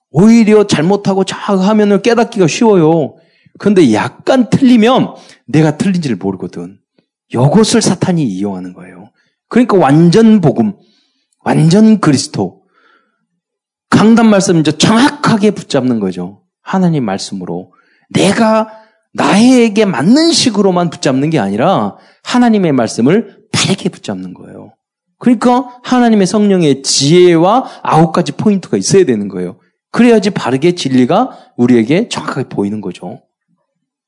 오히려 0.09 0.65
잘못하고 0.65 1.25
자하면은 1.25 2.01
깨닫기가 2.01 2.47
쉬워요. 2.47 3.15
그런데 3.59 3.93
약간 3.93 4.49
틀리면 4.49 5.15
내가 5.45 5.77
틀린지를 5.77 6.17
모르거든. 6.17 6.79
이것을 7.31 7.81
사탄이 7.81 8.23
이용하는 8.23 8.73
거예요. 8.73 9.11
그러니까 9.49 9.77
완전 9.77 10.41
복음, 10.41 10.73
완전 11.43 11.99
그리스도. 11.99 12.63
강단 13.89 14.29
말씀 14.29 14.59
이제 14.59 14.71
정확하게 14.71 15.51
붙잡는 15.51 15.99
거죠. 15.99 16.43
하나님 16.61 17.05
말씀으로. 17.05 17.73
내가 18.09 18.69
나에게 19.17 19.85
맞는 19.85 20.31
식으로만 20.31 20.89
붙잡는 20.89 21.29
게 21.29 21.39
아니라 21.39 21.97
하나님의 22.23 22.71
말씀을 22.71 23.39
바르게 23.51 23.89
붙잡는 23.89 24.33
거예요. 24.33 24.73
그러니까 25.19 25.79
하나님의 25.83 26.27
성령의 26.27 26.83
지혜와 26.83 27.65
아홉 27.81 28.11
가지 28.11 28.31
포인트가 28.31 28.77
있어야 28.77 29.03
되는 29.05 29.27
거예요. 29.27 29.59
그래야지 29.91 30.29
바르게 30.29 30.75
진리가 30.75 31.31
우리에게 31.57 32.07
정확하게 32.07 32.49
보이는 32.49 32.81
거죠. 32.81 33.21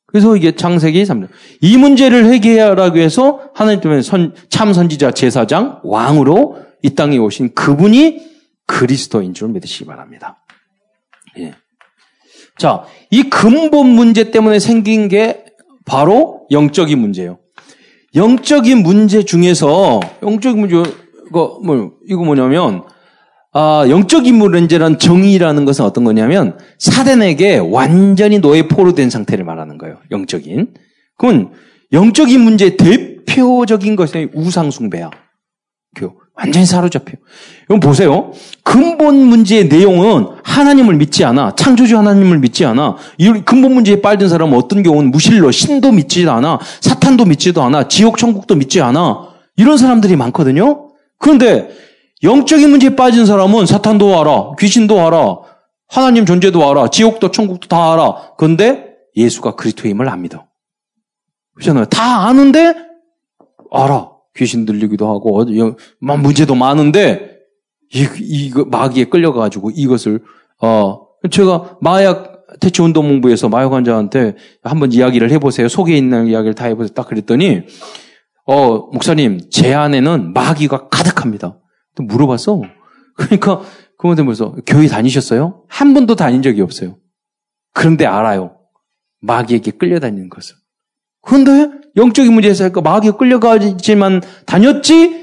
그래서 0.05 0.35
이게 0.35 0.55
창세기 0.55 1.03
3장. 1.03 1.29
이 1.61 1.77
문제를 1.77 2.31
해결하기 2.31 2.97
위해서 2.97 3.41
하나님 3.53 4.01
선, 4.01 4.33
참 4.49 4.73
선지자 4.73 5.11
제사장, 5.11 5.79
왕으로 5.83 6.57
이 6.83 6.95
땅에 6.95 7.17
오신 7.17 7.53
그분이 7.53 8.27
그리스도인 8.65 9.33
줄 9.33 9.49
믿으시기 9.49 9.85
바랍니다. 9.85 10.43
예. 11.37 11.53
자, 12.59 12.83
이 13.09 13.23
근본 13.23 13.87
문제 13.87 14.31
때문에 14.31 14.59
생긴 14.59 15.07
게 15.07 15.45
바로 15.85 16.45
영적인 16.51 16.99
문제예요. 16.99 17.39
영적인 18.15 18.83
문제 18.83 19.23
중에서 19.23 20.01
영적인 20.21 20.59
문제 20.59 20.83
이거 21.29 21.59
뭐 21.63 21.93
이거 22.07 22.23
뭐냐면 22.23 22.83
아, 23.53 23.85
영적인 23.87 24.35
문제란 24.35 24.99
정의라는 24.99 25.65
것은 25.65 25.85
어떤 25.85 26.03
거냐면 26.03 26.57
사단에게 26.77 27.57
완전히 27.57 28.39
노예 28.39 28.67
포로 28.67 28.93
된 28.93 29.09
상태를 29.09 29.45
말하는 29.45 29.77
거예요. 29.77 29.97
영적인. 30.11 30.73
그건 31.17 31.51
영적인 31.93 32.41
문제의 32.41 32.77
대표적인 32.77 33.95
것이 33.95 34.29
우상 34.33 34.69
숭배야. 34.69 35.09
그 35.95 36.11
완전히 36.35 36.65
사로잡혀. 36.65 37.13
이건 37.65 37.79
보세요. 37.79 38.31
근본 38.63 39.25
문제의 39.25 39.67
내용은 39.67 40.27
하나님을 40.43 40.95
믿지 40.95 41.25
않아. 41.25 41.55
창조주 41.55 41.97
하나님을 41.97 42.39
믿지 42.39 42.65
않아. 42.65 42.95
이 43.17 43.29
근본 43.43 43.73
문제에 43.73 44.01
빠진 44.01 44.29
사람은 44.29 44.57
어떤 44.57 44.83
경우는 44.83 45.11
무실로 45.11 45.51
신도 45.51 45.91
믿지도 45.91 46.31
않아. 46.31 46.59
사탄도 46.81 47.25
믿지도 47.25 47.61
않아. 47.63 47.87
지옥 47.87 48.17
천국도 48.17 48.55
믿지 48.55 48.81
않아. 48.81 49.29
이런 49.57 49.77
사람들이 49.77 50.15
많거든요. 50.15 50.91
그런데 51.17 51.69
영적인 52.23 52.69
문제에 52.69 52.95
빠진 52.95 53.25
사람은 53.25 53.65
사탄도 53.65 54.19
알아. 54.19 54.51
귀신도 54.59 55.05
알아. 55.05 55.39
하나님 55.87 56.25
존재도 56.25 56.69
알아. 56.69 56.89
지옥도 56.89 57.31
천국도 57.31 57.67
다 57.67 57.93
알아. 57.93 58.33
그런데 58.37 58.85
예수가 59.15 59.55
그리스도임을 59.55 60.07
안 60.07 60.21
믿어. 60.21 60.45
그렇잖아요. 61.55 61.85
다 61.85 62.27
아는데 62.27 62.73
알아. 63.71 64.18
귀신 64.39 64.65
들리기도 64.65 65.07
하고 65.07 65.45
문제도 65.99 66.55
많은데 66.55 67.39
이, 67.93 68.07
이 68.19 68.53
마귀에 68.67 69.05
끌려가지고 69.05 69.71
이것을 69.71 70.23
어 70.61 71.01
제가 71.29 71.77
마약 71.81 72.45
퇴치 72.61 72.81
운동본부에서 72.81 73.49
마약 73.49 73.73
환자한테 73.73 74.35
한번 74.63 74.93
이야기를 74.93 75.29
해보세요. 75.31 75.67
속에 75.67 75.95
있는 75.95 76.27
이야기를 76.27 76.55
다 76.55 76.65
해보세요. 76.65 76.93
딱 76.93 77.07
그랬더니 77.07 77.63
어 78.45 78.77
목사님 78.93 79.49
제 79.51 79.73
안에는 79.73 80.33
마귀가 80.33 80.87
가득합니다. 80.87 81.59
또 81.95 82.03
물어봤어. 82.03 82.61
그러니까 83.17 83.61
그분한테 83.97 84.23
물어서 84.23 84.55
교회 84.65 84.87
다니셨어요? 84.87 85.65
한 85.67 85.93
번도 85.93 86.15
다닌 86.15 86.41
적이 86.41 86.61
없어요. 86.61 86.97
그런데 87.73 88.05
알아요. 88.05 88.55
마귀에게 89.21 89.71
끌려다니는 89.71 90.29
것을. 90.29 90.55
그런데 91.21 91.78
영적인 91.95 92.33
문제에서 92.33 92.69
마귀에 92.69 93.11
끌려가지만 93.17 94.21
다녔지 94.45 95.19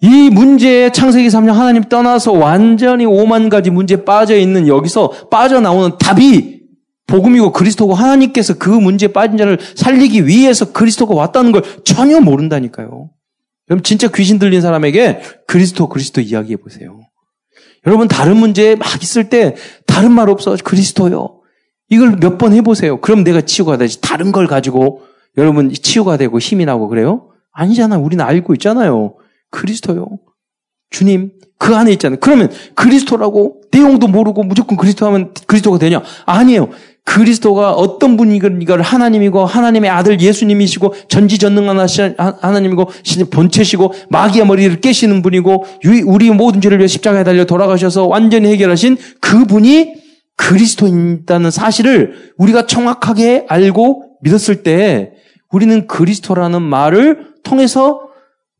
이 0.00 0.30
문제에 0.30 0.90
창세기 0.90 1.28
3년 1.28 1.52
하나님 1.52 1.84
떠나서 1.84 2.32
완전히 2.32 3.06
5만 3.06 3.48
가지 3.48 3.70
문제에 3.70 4.04
빠져 4.04 4.36
있는 4.36 4.66
여기서 4.66 5.28
빠져나오는 5.30 5.96
답이 5.98 6.60
복음이고 7.06 7.52
그리스도고 7.52 7.94
하나님께서 7.94 8.54
그 8.58 8.68
문제에 8.68 9.08
빠진 9.08 9.36
자를 9.36 9.58
살리기 9.76 10.26
위해서 10.26 10.72
그리스도가 10.72 11.14
왔다는 11.14 11.52
걸 11.52 11.62
전혀 11.84 12.20
모른다니까요. 12.20 13.10
여러분 13.70 13.84
진짜 13.84 14.08
귀신 14.08 14.38
들린 14.38 14.60
사람에게 14.60 15.20
그리스도 15.46 15.88
그리스도 15.88 16.20
이야기해 16.20 16.56
보세요. 16.56 17.00
여러분 17.86 18.08
다른 18.08 18.36
문제에 18.36 18.76
막 18.76 19.02
있을 19.02 19.28
때 19.28 19.56
다른 19.86 20.12
말 20.12 20.30
없어 20.30 20.56
그리스도요. 20.62 21.40
이걸 21.90 22.16
몇 22.20 22.38
번 22.38 22.52
해보세요. 22.54 23.00
그럼 23.00 23.22
내가 23.22 23.40
치유가 23.42 23.76
되지. 23.76 24.00
다른 24.00 24.32
걸 24.32 24.46
가지고 24.46 25.02
여러분 25.36 25.72
치유가 25.72 26.16
되고 26.16 26.38
힘이 26.38 26.64
나고 26.64 26.88
그래요? 26.88 27.28
아니잖아. 27.52 27.98
우리는 27.98 28.24
알고 28.24 28.54
있잖아요. 28.54 29.14
그리스도요. 29.50 30.06
주님, 30.90 31.32
그 31.58 31.74
안에 31.74 31.92
있잖아요. 31.92 32.18
그러면 32.20 32.50
그리스도라고 32.74 33.62
내용도 33.70 34.08
모르고 34.08 34.42
무조건 34.42 34.76
그리스도 34.76 35.06
하면 35.06 35.32
그리스도가 35.46 35.78
되냐? 35.78 36.02
아니에요. 36.26 36.68
그리스도가 37.04 37.72
어떤 37.72 38.16
분이걸 38.16 38.82
하나님이고 38.82 39.44
하나님의 39.44 39.90
아들 39.90 40.20
예수님이시고 40.20 40.94
전지전능한 41.08 41.88
하나님이고 42.40 42.90
본체시고 43.30 43.92
마귀의 44.10 44.46
머리를 44.46 44.80
깨시는 44.80 45.22
분이고 45.22 45.64
우리 46.06 46.30
모든 46.30 46.60
죄를 46.60 46.78
위해 46.78 46.86
십자가에 46.86 47.24
달려 47.24 47.44
돌아가셔서 47.44 48.06
완전히 48.06 48.52
해결하신 48.52 48.98
그분이 49.20 49.94
그리스도인다는 50.36 51.50
사실을 51.50 52.32
우리가 52.38 52.66
정확하게 52.66 53.46
알고 53.48 54.18
믿었을 54.22 54.62
때 54.62 55.12
우리는 55.52 55.86
그리스도라는 55.86 56.62
말을 56.62 57.34
통해서 57.42 58.08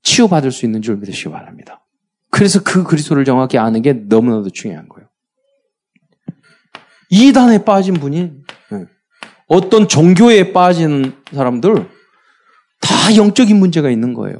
치유받을 0.02 0.52
수 0.52 0.64
있는 0.66 0.82
줄 0.82 0.96
믿으시기 0.96 1.30
바랍니다. 1.30 1.84
그래서 2.30 2.62
그 2.62 2.84
그리스도를 2.84 3.25
정확히 3.25 3.58
아는 3.58 3.82
게 3.82 3.92
너무나도 3.92 4.50
중요한 4.50 4.88
거예요. 4.88 5.08
이단에 7.11 7.64
빠진 7.64 7.94
분이 7.94 8.32
예. 8.72 8.87
어떤 9.46 9.87
종교에 9.87 10.52
빠지는 10.52 11.14
사람들 11.32 11.90
다 12.80 13.16
영적인 13.16 13.56
문제가 13.58 13.90
있는 13.90 14.14
거예요. 14.14 14.38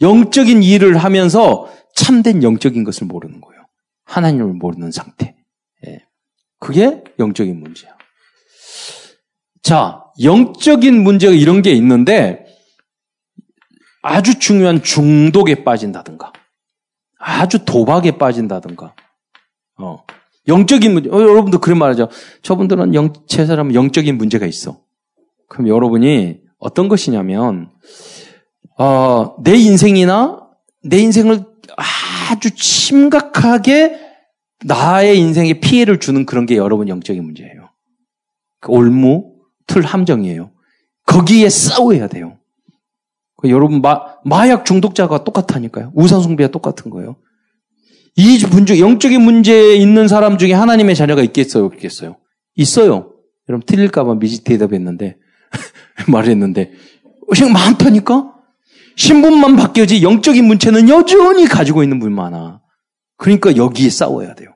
영적인 0.00 0.62
일을 0.62 0.96
하면서 0.96 1.72
참된 1.94 2.42
영적인 2.42 2.82
것을 2.82 3.06
모르는 3.06 3.40
거예요. 3.40 3.64
하나님을 4.04 4.54
모르는 4.54 4.90
상태. 4.90 5.36
예. 5.86 6.04
그게 6.58 7.04
영적인 7.18 7.58
문제야. 7.60 7.96
자, 9.62 10.03
영적인 10.22 11.02
문제가 11.02 11.32
이런 11.32 11.62
게 11.62 11.72
있는데 11.72 12.46
아주 14.02 14.38
중요한 14.38 14.82
중독에 14.82 15.64
빠진다든가 15.64 16.32
아주 17.18 17.64
도박에 17.64 18.18
빠진다든가 18.18 18.94
어. 19.78 20.04
영적인 20.46 20.92
문제. 20.92 21.10
어, 21.10 21.14
여러분도 21.14 21.58
그런 21.58 21.78
말하죠. 21.78 22.08
저분들은 22.42 22.94
영, 22.94 23.12
제 23.26 23.46
사람은 23.46 23.74
영적인 23.74 24.16
문제가 24.16 24.46
있어. 24.46 24.80
그럼 25.48 25.68
여러분이 25.68 26.40
어떤 26.58 26.88
것이냐면, 26.88 27.70
어, 28.78 29.36
내 29.42 29.54
인생이나 29.56 30.48
내 30.82 30.98
인생을 30.98 31.44
아주 32.30 32.50
심각하게 32.54 33.98
나의 34.64 35.18
인생에 35.18 35.60
피해를 35.60 35.98
주는 35.98 36.26
그런 36.26 36.46
게 36.46 36.56
여러분 36.56 36.88
영적인 36.88 37.22
문제예요. 37.22 37.70
그 38.60 38.72
올무, 38.72 39.33
틀 39.66 39.82
함정이에요. 39.82 40.50
거기에 41.06 41.48
싸워야 41.48 42.08
돼요. 42.08 42.38
그 43.36 43.50
여러분 43.50 43.82
마, 43.82 44.00
마약 44.24 44.64
중독자가 44.64 45.24
똑같다니까요. 45.24 45.92
우상숭배가 45.94 46.50
똑같은 46.50 46.90
거예요. 46.90 47.16
이 48.16 48.44
문제, 48.50 48.78
영적인 48.78 49.20
문제에 49.20 49.74
있는 49.74 50.08
사람 50.08 50.38
중에 50.38 50.52
하나님의 50.52 50.94
자녀가 50.94 51.22
있겠어요? 51.22 51.64
없겠어요? 51.66 52.16
있어요. 52.54 53.12
여러분 53.48 53.66
틀릴까봐 53.66 54.14
미지 54.14 54.44
대답했는데, 54.44 55.16
말했는데, 56.08 56.72
지금 57.34 57.52
많다니까? 57.52 58.32
신분만 58.96 59.56
바뀌어지 59.56 60.02
영적인 60.02 60.44
문제는 60.44 60.88
여전히 60.88 61.46
가지고 61.46 61.82
있는 61.82 61.98
분 61.98 62.12
많아. 62.12 62.60
그러니까 63.16 63.56
여기에 63.56 63.90
싸워야 63.90 64.34
돼요. 64.34 64.50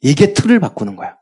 이게 0.00 0.32
틀을 0.32 0.60
바꾸는 0.60 0.96
거야. 0.96 1.17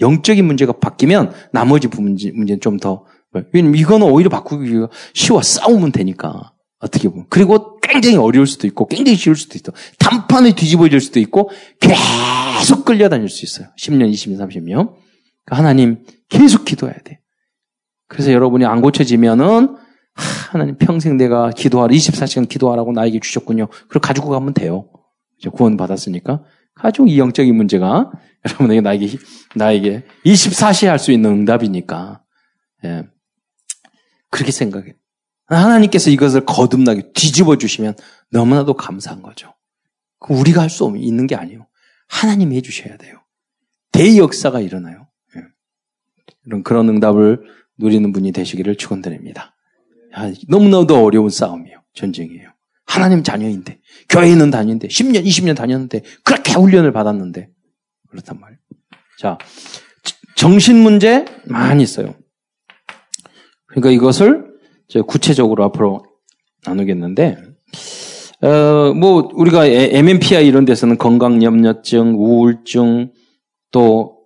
영적인 0.00 0.44
문제가 0.44 0.72
바뀌면 0.72 1.32
나머지 1.52 1.88
문제, 1.88 2.30
문제는 2.32 2.60
좀 2.60 2.78
더, 2.78 3.04
왜냐면 3.52 3.76
이거는 3.76 4.06
오히려 4.06 4.28
바꾸기가 4.30 4.88
쉬워. 5.14 5.42
싸우면 5.42 5.92
되니까. 5.92 6.52
어떻게 6.80 7.08
보면. 7.08 7.26
그리고 7.28 7.78
굉장히 7.80 8.16
어려울 8.16 8.46
수도 8.46 8.66
있고, 8.66 8.86
굉장히 8.86 9.16
쉬울 9.16 9.36
수도 9.36 9.56
있어. 9.56 9.72
단판에 9.98 10.54
뒤집어질 10.54 11.00
수도 11.00 11.20
있고, 11.20 11.50
계속 11.78 12.84
끌려다닐 12.84 13.28
수 13.28 13.44
있어요. 13.44 13.68
10년, 13.78 14.10
20년, 14.10 14.38
30년. 14.38 14.94
그러니까 15.44 15.56
하나님 15.56 16.04
계속 16.28 16.64
기도해야 16.64 16.96
돼. 17.04 17.20
그래서 18.08 18.32
여러분이 18.32 18.64
안 18.64 18.80
고쳐지면은, 18.80 19.76
하나님 20.50 20.76
평생 20.76 21.16
내가 21.16 21.50
기도하라, 21.50 21.92
24시간 21.92 22.48
기도하라고 22.48 22.92
나에게 22.92 23.20
주셨군요. 23.20 23.68
그걸 23.68 24.00
가지고 24.00 24.30
가면 24.30 24.54
돼요. 24.54 24.88
구원 25.52 25.76
받았으니까. 25.76 26.42
가지고 26.74 27.06
이 27.06 27.18
영적인 27.18 27.54
문제가 27.54 28.10
여러분에게 28.46 28.80
나에게, 28.80 29.08
나에게 29.54 30.04
24시에 30.24 30.86
할수 30.86 31.12
있는 31.12 31.30
응답이니까. 31.30 32.22
예. 32.84 33.04
그렇게 34.30 34.52
생각해. 34.52 34.94
하나님께서 35.46 36.10
이것을 36.10 36.44
거듭나게 36.46 37.12
뒤집어 37.12 37.56
주시면 37.58 37.94
너무나도 38.30 38.74
감사한 38.74 39.22
거죠. 39.22 39.54
우리가 40.28 40.62
할 40.62 40.70
수 40.70 40.94
있는 40.96 41.26
게 41.26 41.34
아니에요. 41.34 41.66
하나님이 42.08 42.56
해 42.56 42.60
주셔야 42.60 42.96
돼요. 42.96 43.20
대역사가 43.92 44.60
일어나요. 44.60 45.08
예. 45.36 45.42
이런 46.46 46.62
그런 46.62 46.88
응답을 46.88 47.42
누리는 47.78 48.12
분이 48.12 48.32
되시기를 48.32 48.76
축원드립니다. 48.76 49.54
너무나도 50.48 51.04
어려운 51.04 51.30
싸움이에요. 51.30 51.82
전쟁이에요. 51.94 52.49
하나님 52.90 53.22
자녀인데 53.22 53.78
교회는 54.08 54.50
다니는데 54.50 54.88
10년, 54.88 55.24
20년 55.24 55.56
다녔는데 55.56 56.02
그렇게 56.24 56.52
훈련을 56.54 56.92
받았는데 56.92 57.48
그렇단 58.08 58.40
말이에요. 58.40 58.58
자, 59.18 59.38
정신 60.34 60.76
문제 60.78 61.24
많이 61.46 61.82
있어요. 61.84 62.14
그러니까 63.68 63.90
이것을 63.90 64.50
구체적으로 65.06 65.62
앞으로 65.64 66.02
나누겠는데, 66.66 67.36
어, 68.42 68.92
뭐, 68.94 69.28
우리가 69.34 69.66
MMPI 69.66 70.46
이런 70.46 70.64
데서는 70.64 70.98
건강염려증, 70.98 72.14
우울증, 72.16 73.12
또, 73.70 74.24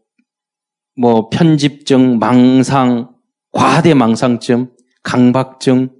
뭐, 0.96 1.28
편집증, 1.28 2.18
망상, 2.18 3.10
과대 3.52 3.92
망상증, 3.92 4.70
강박증, 5.02 5.90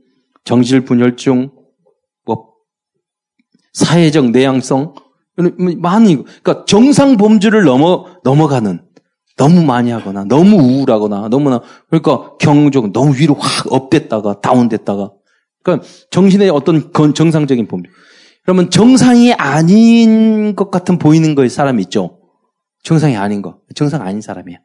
정실분열증, 0.45 1.51
뭐, 1.51 1.54
사회적 3.75 4.31
내향성, 4.31 4.95
많이, 5.81 6.17
그러니까 6.17 6.65
정상 6.65 7.17
범주를 7.17 7.65
넘어, 7.65 8.07
넘어가는 8.25 8.81
너무 9.37 9.65
많이 9.65 9.91
하거나 9.91 10.25
너무 10.25 10.57
우울하거나 10.57 11.29
너무나 11.29 11.61
그러니까 11.91 12.37
경적 12.39 12.93
너무 12.93 13.17
위로 13.17 13.35
확 13.35 13.73
업됐다가 13.73 14.41
다운됐다가 14.41 15.11
그러니까 15.65 15.87
정신의 16.11 16.51
어떤 16.51 16.93
정상적인 17.15 17.67
범위. 17.67 17.85
그러면 18.45 18.71
정상이 18.71 19.33
아닌 19.33 20.55
것 20.55 20.71
같은 20.71 20.99
보이는 20.99 21.35
거에 21.35 21.49
사람이 21.49 21.83
있죠. 21.85 22.19
정상이 22.83 23.17
아닌 23.17 23.43
거. 23.43 23.59
정상 23.75 24.03
아닌 24.03 24.21
사람이야. 24.21 24.59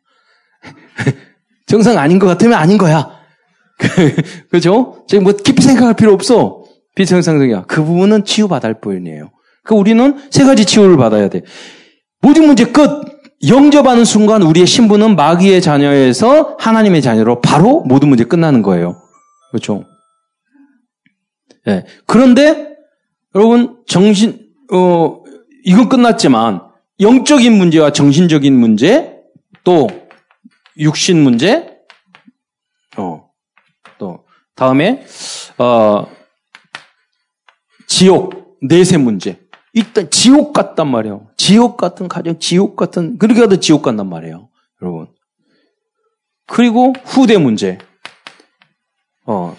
정상 1.65 1.97
아닌 1.97 2.19
것 2.19 2.27
같으면 2.27 2.59
아닌 2.59 2.77
거야. 2.77 3.09
그죠? 4.51 5.05
지금 5.07 5.23
뭐 5.23 5.33
깊이 5.33 5.63
생각할 5.63 5.93
필요 5.93 6.13
없어. 6.13 6.58
비정상적이야. 6.99 7.63
그 7.63 7.81
부분은 7.81 8.25
치유받을 8.25 8.81
뿐이에요. 8.81 9.31
그 9.63 9.73
우리는 9.73 10.17
세 10.31 10.43
가지 10.43 10.65
치유를 10.65 10.97
받아야 10.97 11.29
돼. 11.29 11.43
모든 12.21 12.45
문제 12.45 12.65
끝. 12.65 13.07
영접하는 13.47 14.03
순간 14.03 14.41
우리의 14.41 14.67
신분은 14.67 15.15
마귀의 15.15 15.61
자녀에서 15.61 16.57
하나님의 16.59 17.01
자녀로 17.01 17.39
바로 17.39 17.85
모든 17.85 18.09
문제 18.09 18.25
끝나는 18.25 18.61
거예요. 18.61 19.01
그렇죠? 19.49 19.85
네. 21.65 21.85
그런데 22.05 22.75
여러분 23.33 23.77
정신 23.87 24.49
어 24.73 25.23
이건 25.63 25.87
끝났지만 25.87 26.63
영적인 26.99 27.53
문제와 27.53 27.93
정신적인 27.93 28.53
문제 28.59 29.15
또 29.63 29.87
육신 30.77 31.23
문제 31.23 31.77
어또 32.97 34.25
다음에 34.57 35.05
어 35.57 36.05
지옥 37.99 38.55
내세 38.61 38.95
문제 38.95 39.39
일단 39.73 40.09
지옥 40.09 40.53
같단 40.53 40.87
말이에요. 40.87 41.27
지옥 41.35 41.75
같은 41.75 42.07
가정, 42.07 42.39
지옥 42.39 42.77
같은, 42.77 43.17
그렇게 43.17 43.41
하도 43.41 43.57
지옥 43.57 43.81
같단 43.81 44.07
말이에요. 44.07 44.47
여러분. 44.81 45.07
그리고 46.47 46.93
후대 47.03 47.37
문제. 47.37 47.77
어. 49.25 49.53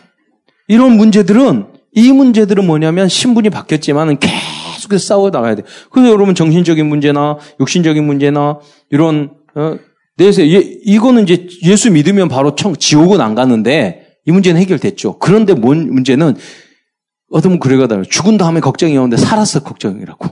이런 0.69 0.97
문제들은, 0.97 1.67
이 1.93 2.13
문제들은 2.13 2.67
뭐냐면 2.67 3.11
신분이 3.11 3.51
바뀌었지만은 3.51 4.19
계속해서 4.19 5.05
싸워 5.05 5.29
나가야 5.29 5.57
돼. 5.57 5.63
그래서 5.91 6.11
여러분 6.11 6.35
정신적인 6.35 6.87
문제나 6.87 7.37
육신적인 7.61 8.03
문제나 8.05 8.59
이런, 8.89 9.35
어, 9.55 9.77
내세, 10.17 10.51
예, 10.51 10.63
이거는 10.87 11.25
이제 11.25 11.47
예수 11.63 11.91
믿으면 11.91 12.29
바로 12.29 12.55
청, 12.55 12.75
지옥은 12.75 13.21
안 13.21 13.35
가는데 13.35 14.17
이 14.27 14.33
문제는 14.33 14.59
해결됐죠. 14.63 15.19
그런데 15.19 15.53
뭔 15.53 15.93
문제는 15.93 16.37
어떤 17.31 17.53
분 17.53 17.59
그래가다가 17.61 18.03
죽은 18.09 18.37
다음에 18.37 18.61
걱정이 18.61 18.97
오는데 18.97 19.17
살았어 19.17 19.63
걱정이라고. 19.63 20.29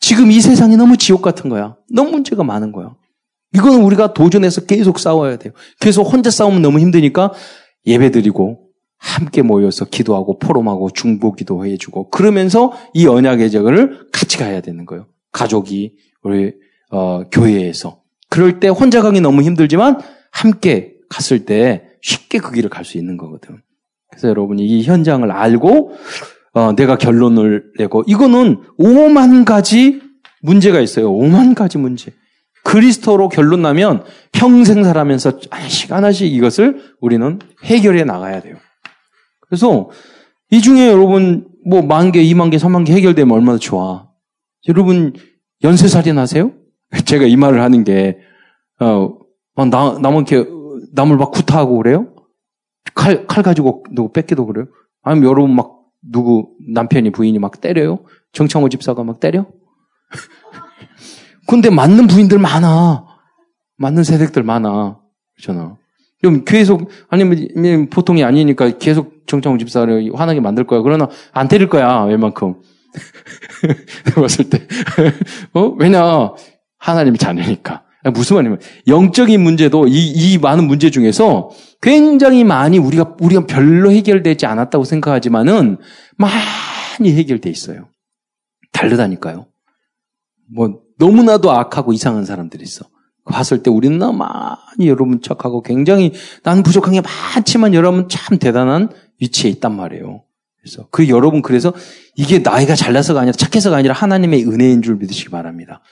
지금 0.00 0.30
이 0.30 0.40
세상이 0.40 0.76
너무 0.76 0.96
지옥 0.96 1.22
같은 1.22 1.48
거야. 1.48 1.76
너무 1.90 2.10
문제가 2.10 2.42
많은 2.42 2.72
거야. 2.72 2.94
이거는 3.54 3.82
우리가 3.82 4.12
도전해서 4.14 4.62
계속 4.62 4.98
싸워야 4.98 5.36
돼요. 5.36 5.52
계속 5.80 6.02
혼자 6.02 6.30
싸우면 6.30 6.62
너무 6.62 6.80
힘드니까 6.80 7.32
예배 7.86 8.10
드리고 8.10 8.68
함께 8.98 9.42
모여서 9.42 9.84
기도하고 9.84 10.38
포럼하고 10.38 10.90
중보 10.90 11.32
기도 11.34 11.64
해 11.66 11.76
주고 11.76 12.08
그러면서 12.10 12.72
이 12.94 13.06
언약의 13.06 13.50
적을 13.50 14.08
같이 14.12 14.38
가야 14.38 14.60
되는 14.60 14.86
거예요. 14.86 15.06
가족이 15.32 15.94
우리 16.22 16.52
어, 16.90 17.24
교회에서 17.30 18.00
그럴 18.28 18.60
때 18.60 18.68
혼자 18.68 19.02
가기 19.02 19.20
너무 19.20 19.42
힘들지만 19.42 20.00
함께 20.30 20.94
갔을 21.08 21.44
때 21.44 21.84
쉽게 22.00 22.38
그 22.38 22.52
길을 22.52 22.70
갈 22.70 22.84
수 22.84 22.96
있는 22.98 23.16
거거든. 23.16 23.60
그래서 24.08 24.28
여러분이 24.28 24.64
이 24.66 24.82
현장을 24.82 25.30
알고 25.30 25.92
어, 26.54 26.74
내가 26.74 26.96
결론을 26.98 27.72
내고 27.78 28.02
이거는 28.06 28.62
5만 28.78 29.44
가지 29.44 30.00
문제가 30.42 30.80
있어요. 30.80 31.10
5만 31.12 31.54
가지 31.54 31.78
문제. 31.78 32.12
그리스도로 32.64 33.28
결론 33.28 33.62
나면 33.62 34.04
평생 34.32 34.84
살아면서 34.84 35.38
하나씩 35.50 35.92
하나씩 35.92 36.32
이것을 36.32 36.94
우리는 37.00 37.38
해결해 37.64 38.04
나가야 38.04 38.40
돼요. 38.40 38.56
그래서 39.40 39.90
이 40.50 40.60
중에 40.60 40.88
여러분 40.88 41.48
뭐 41.66 41.82
만 41.82 42.12
개, 42.12 42.22
이만 42.22 42.50
개, 42.50 42.58
삼만 42.58 42.84
개 42.84 42.92
해결되면 42.92 43.34
얼마나 43.34 43.58
좋아. 43.58 44.08
여러분 44.68 45.12
연쇄살인 45.64 46.18
하세요? 46.18 46.52
제가 47.04 47.24
이 47.26 47.36
말을 47.36 47.62
하는 47.62 47.84
게 47.84 48.18
어, 48.80 49.16
막 49.54 49.68
나, 49.68 49.98
남은 50.00 50.24
게 50.24 50.44
남을 50.92 51.16
막 51.16 51.30
구타하고 51.30 51.78
그래요? 51.78 52.14
칼, 52.94 53.26
칼 53.26 53.42
가지고 53.42 53.84
누구 53.92 54.12
뺏기도 54.12 54.46
그래요? 54.46 54.66
아니면 55.02 55.30
여러분 55.30 55.54
막 55.54 55.81
누구 56.02 56.50
남편이 56.68 57.10
부인이 57.10 57.38
막 57.38 57.60
때려요? 57.60 58.00
정창호 58.32 58.68
집사가 58.68 59.04
막 59.04 59.20
때려? 59.20 59.46
근데 61.46 61.70
맞는 61.70 62.06
부인들 62.06 62.38
많아. 62.38 63.06
맞는 63.76 64.04
세력들 64.04 64.42
많아. 64.42 64.98
그렇잖아. 65.36 65.76
그럼 66.20 66.44
계속, 66.44 66.88
아니면 67.08 67.88
보통이 67.90 68.22
아니니까 68.22 68.78
계속 68.78 69.26
정창호 69.26 69.58
집사를 69.58 70.10
화나게 70.14 70.40
만들 70.40 70.64
거야. 70.64 70.80
그러나 70.82 71.08
안 71.32 71.48
때릴 71.48 71.68
거야. 71.68 72.02
웬만큼. 72.04 72.54
내가 74.06 74.20
봤을 74.20 74.48
때. 74.48 74.66
어? 75.54 75.74
왜냐. 75.78 76.32
하나님이 76.78 77.18
자녀니까. 77.18 77.84
무슨 78.10 78.36
말이냐면, 78.36 78.60
영적인 78.86 79.40
문제도 79.40 79.86
이, 79.86 80.08
이 80.08 80.38
많은 80.38 80.66
문제 80.66 80.90
중에서 80.90 81.50
굉장히 81.80 82.44
많이 82.44 82.78
우리가, 82.78 83.16
우리가 83.20 83.46
별로 83.46 83.92
해결되지 83.92 84.46
않았다고 84.46 84.84
생각하지만은 84.84 85.78
많이 86.16 87.12
해결돼 87.12 87.48
있어요. 87.50 87.88
다르다니까요. 88.72 89.46
뭐, 90.54 90.80
너무나도 90.98 91.50
악하고 91.50 91.92
이상한 91.92 92.24
사람들이 92.24 92.62
있어. 92.64 92.86
봤을 93.24 93.62
때 93.62 93.70
우리는 93.70 93.98
많이 93.98 94.88
여러분 94.88 95.20
척하고 95.20 95.62
굉장히 95.62 96.12
나는 96.42 96.62
부족한 96.62 96.92
게 96.92 97.00
많지만 97.00 97.74
여러분 97.74 98.08
참 98.08 98.38
대단한 98.38 98.88
위치에 99.20 99.50
있단 99.50 99.74
말이에요. 99.74 100.24
그래서 100.60 100.86
그 100.90 101.08
여러분 101.08 101.42
그래서 101.42 101.72
이게 102.16 102.40
나이가 102.40 102.74
잘나서가 102.74 103.20
아니라 103.20 103.32
착해서가 103.32 103.76
아니라 103.76 103.94
하나님의 103.94 104.44
은혜인 104.44 104.82
줄 104.82 104.96
믿으시기 104.96 105.30
바랍니다. 105.30 105.82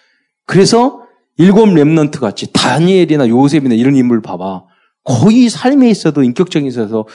그래서 0.47 1.03
일곱 1.37 1.67
랩런트 1.67 2.21
같이 2.21 2.53
다니엘이나 2.53 3.29
요셉이나 3.29 3.75
이런 3.75 3.97
인물 3.97 4.21
봐봐. 4.21 4.65
거의 5.05 5.49
삶에 5.49 5.89
있어도 5.89 6.23
인격적인 6.23 6.69
있어서 6.69 7.07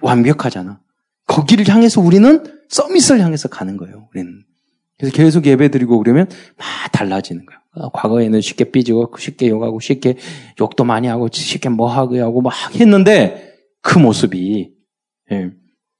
완벽하잖아. 0.00 0.80
거기를 1.26 1.68
향해서 1.68 2.00
우리는 2.00 2.44
서밋을 2.68 3.20
향해서 3.20 3.48
가는 3.48 3.76
거예요. 3.76 4.08
우리는. 4.12 4.44
그래서 4.98 5.14
계속 5.14 5.46
예배 5.46 5.68
드리고 5.68 5.98
그러면 5.98 6.28
막 6.56 6.66
달라지는 6.92 7.44
거예요. 7.46 7.60
어, 7.76 7.90
과거에는 7.90 8.40
쉽게 8.40 8.70
삐지고 8.70 9.12
쉽게 9.18 9.48
욕하고 9.48 9.80
쉽게 9.80 10.16
욕도 10.60 10.84
많이 10.84 11.08
하고 11.08 11.28
쉽게 11.30 11.68
뭐 11.68 11.90
하고 11.90 12.18
하고 12.20 12.40
막 12.40 12.52
했는데 12.78 13.54
그 13.82 13.98
모습이 13.98 14.70
예, 15.32 15.50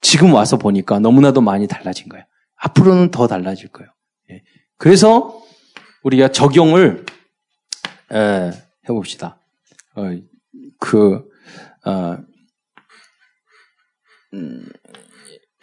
지금 0.01 0.33
와서 0.33 0.57
보니까 0.57 1.01
너무나도 1.01 1.41
많이 1.41 1.67
달라진 1.67 2.09
거예요. 2.09 2.25
앞으로는 2.57 3.11
더 3.11 3.27
달라질 3.27 3.69
거예요. 3.69 3.91
예, 4.31 4.43
그래서 4.79 5.43
우리가 6.05 6.29
적용을 6.29 7.05
에, 8.15 8.51
해봅시다. 8.89 9.39
어, 9.97 10.03
그 10.79 11.29
어, 11.85 12.17
음, 14.35 14.69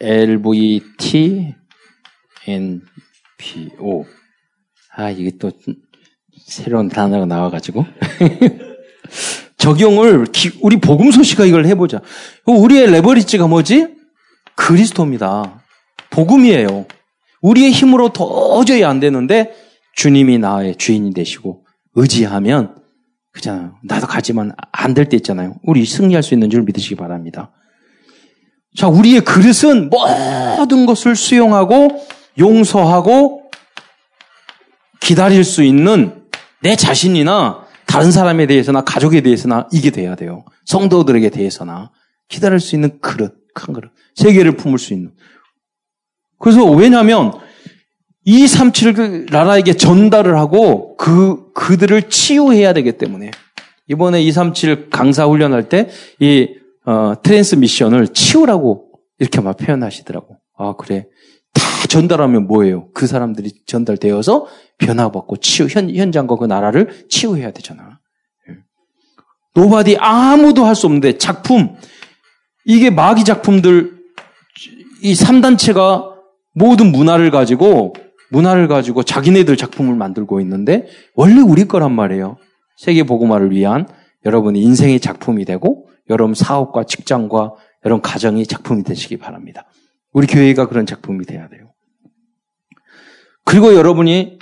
LVT 0.00 1.54
NPO 2.46 4.04
아 4.94 5.10
이게 5.10 5.36
또 5.38 5.50
새로운 6.44 6.88
단어가 6.88 7.24
나와가지고 7.24 7.84
적용을 9.56 10.26
우리 10.60 10.76
복음 10.76 11.10
소식가 11.10 11.44
이걸 11.44 11.66
해보자. 11.66 12.00
우리의 12.46 12.90
레버리지가 12.90 13.46
뭐지? 13.46 13.86
그리스도입니다. 14.56 15.62
복음이에요. 16.10 16.86
우리의 17.42 17.70
힘으로 17.70 18.12
도저히 18.12 18.84
안 18.84 18.98
되는데 18.98 19.54
주님이 19.94 20.38
나의 20.38 20.76
주인이 20.76 21.14
되시고 21.14 21.61
의지하면 21.94 22.76
그잖아요. 23.32 23.76
나도 23.84 24.06
가지만 24.06 24.52
안 24.72 24.94
될 24.94 25.08
때 25.08 25.16
있잖아요. 25.16 25.56
우리 25.64 25.84
승리할 25.86 26.22
수 26.22 26.34
있는 26.34 26.50
줄 26.50 26.62
믿으시기 26.62 26.96
바랍니다. 26.96 27.50
자, 28.76 28.88
우리의 28.88 29.22
그릇은 29.22 29.90
모든 29.90 30.86
것을 30.86 31.14
수용하고 31.16 31.88
용서하고 32.38 33.50
기다릴 35.00 35.44
수 35.44 35.62
있는 35.62 36.22
내 36.62 36.76
자신이나 36.76 37.66
다른 37.86 38.10
사람에 38.10 38.46
대해서나 38.46 38.82
가족에 38.84 39.20
대해서나 39.20 39.68
이게 39.72 39.90
돼야 39.90 40.14
돼요. 40.14 40.44
성도들에게 40.64 41.28
대해서나 41.30 41.90
기다릴 42.28 42.60
수 42.60 42.74
있는 42.74 42.98
그릇, 43.00 43.34
큰 43.54 43.74
그릇, 43.74 43.90
세계를 44.14 44.56
품을 44.56 44.78
수 44.78 44.94
있는. 44.94 45.12
그래서 46.38 46.64
왜냐하면 46.64 47.32
이 48.24 48.46
삼치를 48.46 49.26
나라에게 49.30 49.74
전달을 49.74 50.38
하고 50.38 50.96
그 50.96 51.52
그들을 51.54 52.08
치유해야 52.08 52.72
되기 52.72 52.92
때문에 52.92 53.30
이번에 53.88 54.22
237 54.22 54.90
강사 54.90 55.26
훈련할 55.26 55.68
때 55.68 55.88
이 56.20 56.48
어, 56.84 57.14
transmission을 57.22 58.08
치우라고 58.08 58.88
이렇게 59.18 59.40
막 59.40 59.56
표현하시더라고. 59.56 60.36
아 60.58 60.74
그래 60.76 61.06
다 61.54 61.62
전달하면 61.88 62.46
뭐예요? 62.46 62.88
그 62.92 63.06
사람들이 63.06 63.52
전달되어서 63.66 64.46
변화받고 64.78 65.36
치유, 65.36 65.68
현, 65.70 65.94
현장과 65.94 66.36
그 66.36 66.44
나라를 66.46 67.06
치유해야 67.08 67.50
되잖아. 67.52 68.00
예. 68.48 68.54
nobody 69.54 69.96
아무도 69.98 70.64
할 70.64 70.74
수 70.74 70.86
없는데 70.86 71.18
작품, 71.18 71.76
이게 72.64 72.90
마귀 72.90 73.24
작품들, 73.24 73.92
이 75.02 75.12
3단체가 75.14 76.12
모든 76.54 76.90
문화를 76.90 77.30
가지고, 77.30 77.92
문화를 78.32 78.66
가지고 78.66 79.02
자기네들 79.04 79.56
작품을 79.56 79.94
만들고 79.94 80.40
있는데, 80.40 80.86
원래 81.14 81.40
우리 81.40 81.66
거란 81.66 81.92
말이에요. 81.92 82.36
세계 82.76 83.04
보고마를 83.04 83.52
위한 83.52 83.86
여러분의 84.24 84.62
인생의 84.62 85.00
작품이 85.00 85.44
되고, 85.44 85.88
여러분 86.10 86.34
사업과 86.34 86.84
직장과 86.84 87.52
여러분 87.84 88.02
가정이 88.02 88.46
작품이 88.46 88.82
되시기 88.82 89.18
바랍니다. 89.18 89.66
우리 90.12 90.26
교회가 90.26 90.68
그런 90.68 90.86
작품이 90.86 91.24
돼야 91.24 91.48
돼요. 91.48 91.72
그리고 93.44 93.74
여러분이 93.74 94.38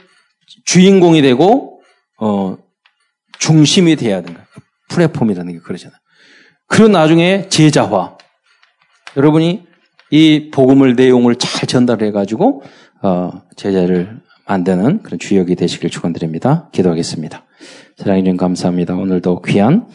주인공이 0.64 1.22
되고 1.22 1.80
어, 2.18 2.58
중심이 3.38 3.96
돼야 3.96 4.20
거예요. 4.34 4.46
플랫폼이라는 4.88 5.52
게 5.52 5.58
그러잖아요. 5.60 5.98
그런 6.66 6.92
나중에 6.92 7.48
제자화. 7.48 8.18
여러분이 9.16 9.66
이 10.10 10.50
복음을 10.52 10.96
내용을 10.96 11.36
잘 11.36 11.66
전달해 11.68 12.10
가지고 12.10 12.62
어, 13.02 13.42
제자를 13.56 14.20
만드는 14.46 15.02
그런 15.02 15.18
주역이 15.18 15.56
되시길 15.56 15.90
축원드립니다. 15.90 16.68
기도하겠습니다. 16.72 17.44
사랑해 17.96 18.22
주님 18.22 18.36
감사합니다. 18.36 18.94
오늘도 18.94 19.42
귀한 19.42 19.86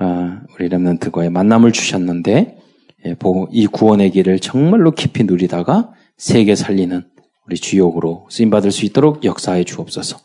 어, 0.00 0.36
우리 0.54 0.68
렘넌트과의 0.68 1.30
만남을 1.30 1.72
주셨는데 1.72 2.58
예, 3.06 3.16
이 3.50 3.66
구원의 3.66 4.10
길을 4.10 4.40
정말로 4.40 4.90
깊이 4.90 5.24
누리다가 5.24 5.92
세계 6.16 6.54
살리는 6.54 7.04
우리 7.46 7.56
주역으로 7.56 8.26
쓰임 8.28 8.50
받을 8.50 8.70
수 8.70 8.84
있도록 8.84 9.24
역사해 9.24 9.64
주옵소서. 9.64 10.18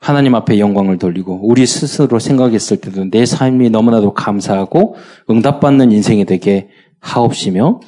하나님 0.00 0.34
앞에 0.34 0.58
영광을 0.58 0.98
돌리고 0.98 1.40
우리 1.42 1.66
스스로 1.66 2.18
생각했을 2.18 2.76
때도 2.76 3.10
내 3.10 3.24
삶이 3.24 3.70
너무나도 3.70 4.12
감사하고 4.12 4.96
응답받는 5.30 5.92
인생이 5.92 6.26
되게 6.26 6.68
하옵시며 7.00 7.80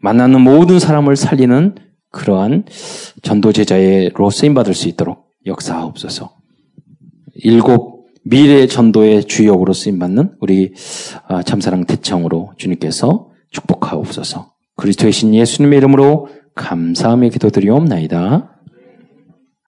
만나는 0.00 0.40
모든 0.40 0.78
사람을 0.78 1.16
살리는 1.16 1.74
그러한 2.14 2.64
전도 3.22 3.52
제자로 3.52 4.30
쓰임 4.30 4.54
받을 4.54 4.72
수 4.72 4.88
있도록 4.88 5.26
역사하옵소서. 5.46 6.32
일곱 7.34 8.06
미래 8.24 8.66
전도의 8.66 9.24
주역으로 9.24 9.72
쓰임 9.74 9.98
받는 9.98 10.36
우리 10.40 10.72
아, 11.28 11.42
참사랑 11.42 11.84
대청으로 11.84 12.52
주님께서 12.56 13.28
축복하옵소서. 13.50 14.52
그리스도의 14.76 15.12
신 15.12 15.34
예수님의 15.34 15.76
이름으로 15.78 16.28
감사함에 16.54 17.28
기도드리옵나이다. 17.28 18.53